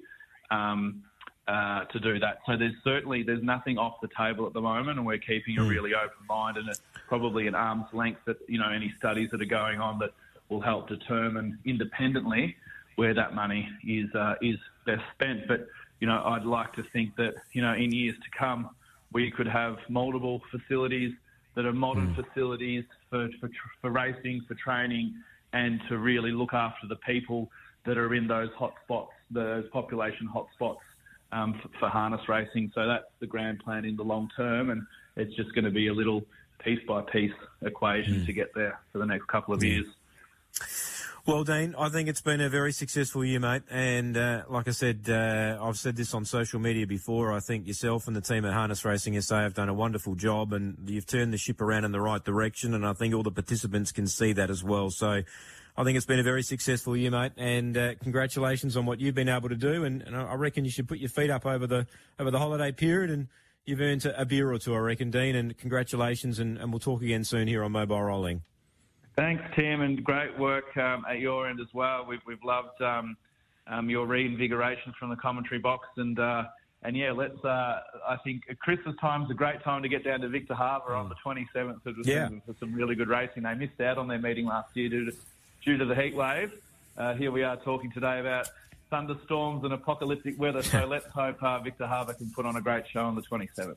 um, 0.51 1.03
uh, 1.49 1.85
to 1.87 1.99
do 1.99 2.19
that. 2.19 2.39
So 2.47 2.57
there's 2.57 2.75
certainly 2.85 3.25
there's 3.25 3.43
nothing 3.43 3.79
off 3.79 4.01
the 4.01 4.09
table 4.17 4.47
at 4.47 4.53
the 4.53 4.61
moment, 4.61 4.99
and 4.99 5.07
we're 5.07 5.19
keeping 5.19 5.57
mm. 5.57 5.67
a 5.67 5.69
really 5.69 5.93
open 5.95 6.25
mind 6.29 6.57
and 6.57 6.69
a, 6.69 6.75
probably 7.09 7.49
an 7.49 7.57
arm's 7.57 7.87
length 7.93 8.21
that 8.27 8.39
you 8.49 8.59
know 8.61 8.71
any 8.71 8.95
studies 8.99 9.31
that 9.33 9.43
are 9.43 9.53
going 9.63 9.81
on 9.81 9.99
that 9.99 10.11
will 10.49 10.61
help 10.61 10.89
determine 10.89 11.59
independently 11.65 12.57
where 12.95 13.13
that 13.13 13.35
money 13.35 13.69
is 13.85 14.15
uh, 14.15 14.35
is 14.41 14.57
best 14.87 15.03
spent. 15.15 15.49
But 15.49 15.67
you 16.01 16.07
know, 16.07 16.23
I'd 16.25 16.45
like 16.45 16.75
to 16.75 16.85
think 16.93 17.17
that, 17.17 17.35
you 17.53 17.63
know, 17.63 17.73
in 17.73 17.93
years 17.93 18.17
to 18.17 18.39
come, 18.39 18.71
we 19.13 19.31
could 19.31 19.49
have 19.49 19.79
multiple 19.89 20.43
facilities 20.51 21.13
that 21.57 21.67
are 21.67 21.73
modern 21.73 22.15
mm. 22.15 22.25
facilities 22.25 22.85
for, 23.11 23.29
for, 23.41 23.51
for 23.81 23.91
racing, 23.91 24.43
for 24.47 24.55
training, 24.55 25.15
and 25.53 25.81
to 25.89 25.99
really 25.99 26.31
look 26.31 26.55
after 26.55 26.87
the 26.87 26.97
people 26.97 27.51
that 27.85 27.99
are 27.99 28.15
in 28.15 28.29
those 28.29 28.51
hotspots, 28.51 29.09
those 29.31 29.65
population 29.73 30.29
hotspots 30.33 30.79
um, 31.33 31.59
for, 31.61 31.69
for 31.81 31.89
harness 31.89 32.29
racing. 32.29 32.71
So 32.75 32.87
that's 32.87 33.07
the 33.21 33.27
grand 33.27 33.59
plan 33.59 33.85
in 33.85 33.97
the 33.97 34.05
long 34.05 34.31
term, 34.37 34.71
and 34.71 34.83
it's 35.17 35.35
just 35.35 35.55
going 35.55 35.65
to 35.65 35.71
be 35.71 35.89
a 35.89 35.95
little 35.95 36.25
piece 36.59 36.81
by 36.87 37.01
piece 37.03 37.33
equation 37.63 38.17
mm. 38.17 38.27
to 38.27 38.33
get 38.33 38.55
there 38.55 38.79
for 38.93 38.99
the 38.99 39.07
next 39.07 39.27
couple 39.27 39.55
of 39.55 39.61
mm. 39.61 39.69
years. 39.69 39.87
Well, 41.27 41.43
Dean, 41.43 41.75
I 41.77 41.89
think 41.89 42.09
it's 42.09 42.21
been 42.21 42.41
a 42.41 42.49
very 42.49 42.71
successful 42.71 43.25
year, 43.25 43.41
mate. 43.41 43.65
And 43.69 44.17
uh, 44.17 44.45
like 44.49 44.69
I 44.69 44.71
said, 44.71 45.07
uh, 45.09 45.59
I've 45.61 45.77
said 45.77 45.97
this 45.97 46.15
on 46.15 46.25
social 46.25 46.61
media 46.61 46.87
before. 46.87 47.33
I 47.33 47.41
think 47.41 47.67
yourself 47.67 48.07
and 48.07 48.15
the 48.15 48.21
team 48.21 48.45
at 48.45 48.53
Harness 48.53 48.85
Racing 48.85 49.21
SA 49.21 49.41
have 49.41 49.53
done 49.53 49.69
a 49.69 49.75
wonderful 49.75 50.15
job, 50.15 50.53
and 50.53 50.79
you've 50.87 51.05
turned 51.05 51.33
the 51.33 51.37
ship 51.37 51.61
around 51.61 51.85
in 51.85 51.91
the 51.91 52.01
right 52.01 52.25
direction. 52.25 52.75
And 52.75 52.87
I 52.87 52.93
think 52.93 53.13
all 53.13 53.25
the 53.25 53.33
participants 53.33 53.91
can 53.91 54.07
see 54.07 54.33
that 54.35 54.51
as 54.51 54.63
well. 54.63 54.91
So. 54.91 55.23
I 55.79 55.85
think 55.85 55.99
it's 55.99 56.07
been 56.07 56.19
a 56.19 56.23
very 56.23 56.43
successful 56.43 56.97
year, 56.97 57.11
mate, 57.11 57.33
and 57.37 57.77
uh, 57.77 57.95
congratulations 57.97 58.79
on 58.79 58.87
what 58.87 58.99
you've 58.99 59.15
been 59.15 59.29
able 59.29 59.51
to 59.51 59.55
do. 59.55 59.85
And, 59.85 60.01
and, 60.01 60.17
I 60.17 60.33
reckon 60.33 60.65
you 60.65 60.71
should 60.71 60.89
put 60.89 60.97
your 60.97 61.11
feet 61.11 61.29
up 61.29 61.45
over 61.45 61.67
the 61.67 61.87
over 62.19 62.31
the 62.31 62.39
holiday 62.39 62.73
period, 62.73 63.11
and 63.11 63.29
you've 63.67 63.83
earned 63.83 64.07
a 64.07 64.25
beer 64.25 64.51
or 64.51 64.59
two, 64.59 64.75
I 64.75 64.79
reckon, 64.79 65.11
Dean. 65.11 65.37
And 65.37 65.59
congratulations, 65.59 66.39
and, 66.39 66.57
and 66.57 66.73
we'll 66.73 66.81
talk 66.81 67.03
again 67.03 67.25
soon 67.25 67.47
here 67.47 67.63
on 67.63 67.73
Mobile 67.73 68.01
Rolling. 68.01 68.41
Thanks, 69.17 69.43
Tim, 69.55 69.81
and 69.81 70.05
great 70.05 70.39
work 70.39 70.77
um, 70.77 71.07
at 71.09 71.21
your 71.21 71.49
end 71.49 71.59
as 71.59 71.73
well. 71.73 72.05
We've, 72.07 72.21
we've 72.27 72.43
loved 72.45 72.81
um, 72.83 73.17
um, 73.67 73.89
your 73.89 74.07
reinvigoration 74.07 74.93
from 74.99 75.09
the 75.09 75.17
commentary 75.17 75.59
box, 75.59 75.89
and 75.97 76.19
uh, 76.19 76.45
and 76.83 76.95
yeah, 76.95 77.13
let's. 77.13 77.43
Uh, 77.43 77.81
I 78.07 78.17
think 78.23 78.43
Christmas 78.61 78.95
time 79.01 79.23
is 79.23 79.31
a 79.31 79.35
great 79.35 79.63
time 79.63 79.83
to 79.83 79.89
get 79.89 80.05
down 80.05 80.21
to 80.21 80.29
Victor 80.29 80.55
Harbor 80.55 80.95
on 80.95 81.09
the 81.09 81.15
27th 81.25 81.83
for, 81.83 81.95
yeah. 82.05 82.29
for 82.45 82.55
some 82.61 82.75
really 82.75 82.95
good 82.95 83.09
racing. 83.09 83.45
They 83.45 83.55
missed 83.55 83.81
out 83.81 83.97
on 83.97 84.07
their 84.07 84.19
meeting 84.19 84.45
last 84.45 84.77
year 84.77 84.91
due 84.91 85.11
to 85.11 85.17
due 85.65 85.79
to 85.79 85.87
the 85.87 85.95
heat 85.95 86.15
wave. 86.15 86.53
Uh, 86.99 87.15
here 87.15 87.33
we 87.33 87.43
are 87.43 87.57
talking 87.57 87.91
today 87.93 88.21
about 88.21 88.51
thunderstorms 88.91 89.65
and 89.65 89.73
apocalyptic 89.73 90.39
weather. 90.39 90.63
So 90.63 90.87
let's 90.89 91.07
hope 91.07 91.43
uh, 91.43 91.59
Victor 91.61 91.87
Harbor 91.87 92.13
can 92.13 92.31
put 92.31 92.45
on 92.45 92.57
a 92.57 92.61
great 92.61 92.87
show 92.87 93.05
on 93.05 93.15
the 93.15 93.23
27th. 93.23 93.77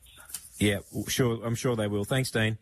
Yeah, 0.58 0.80
sure. 1.08 1.40
I'm 1.42 1.54
sure 1.54 1.76
they 1.76 1.88
will. 1.88 2.04
Thanks, 2.04 2.30
Dean. 2.30 2.58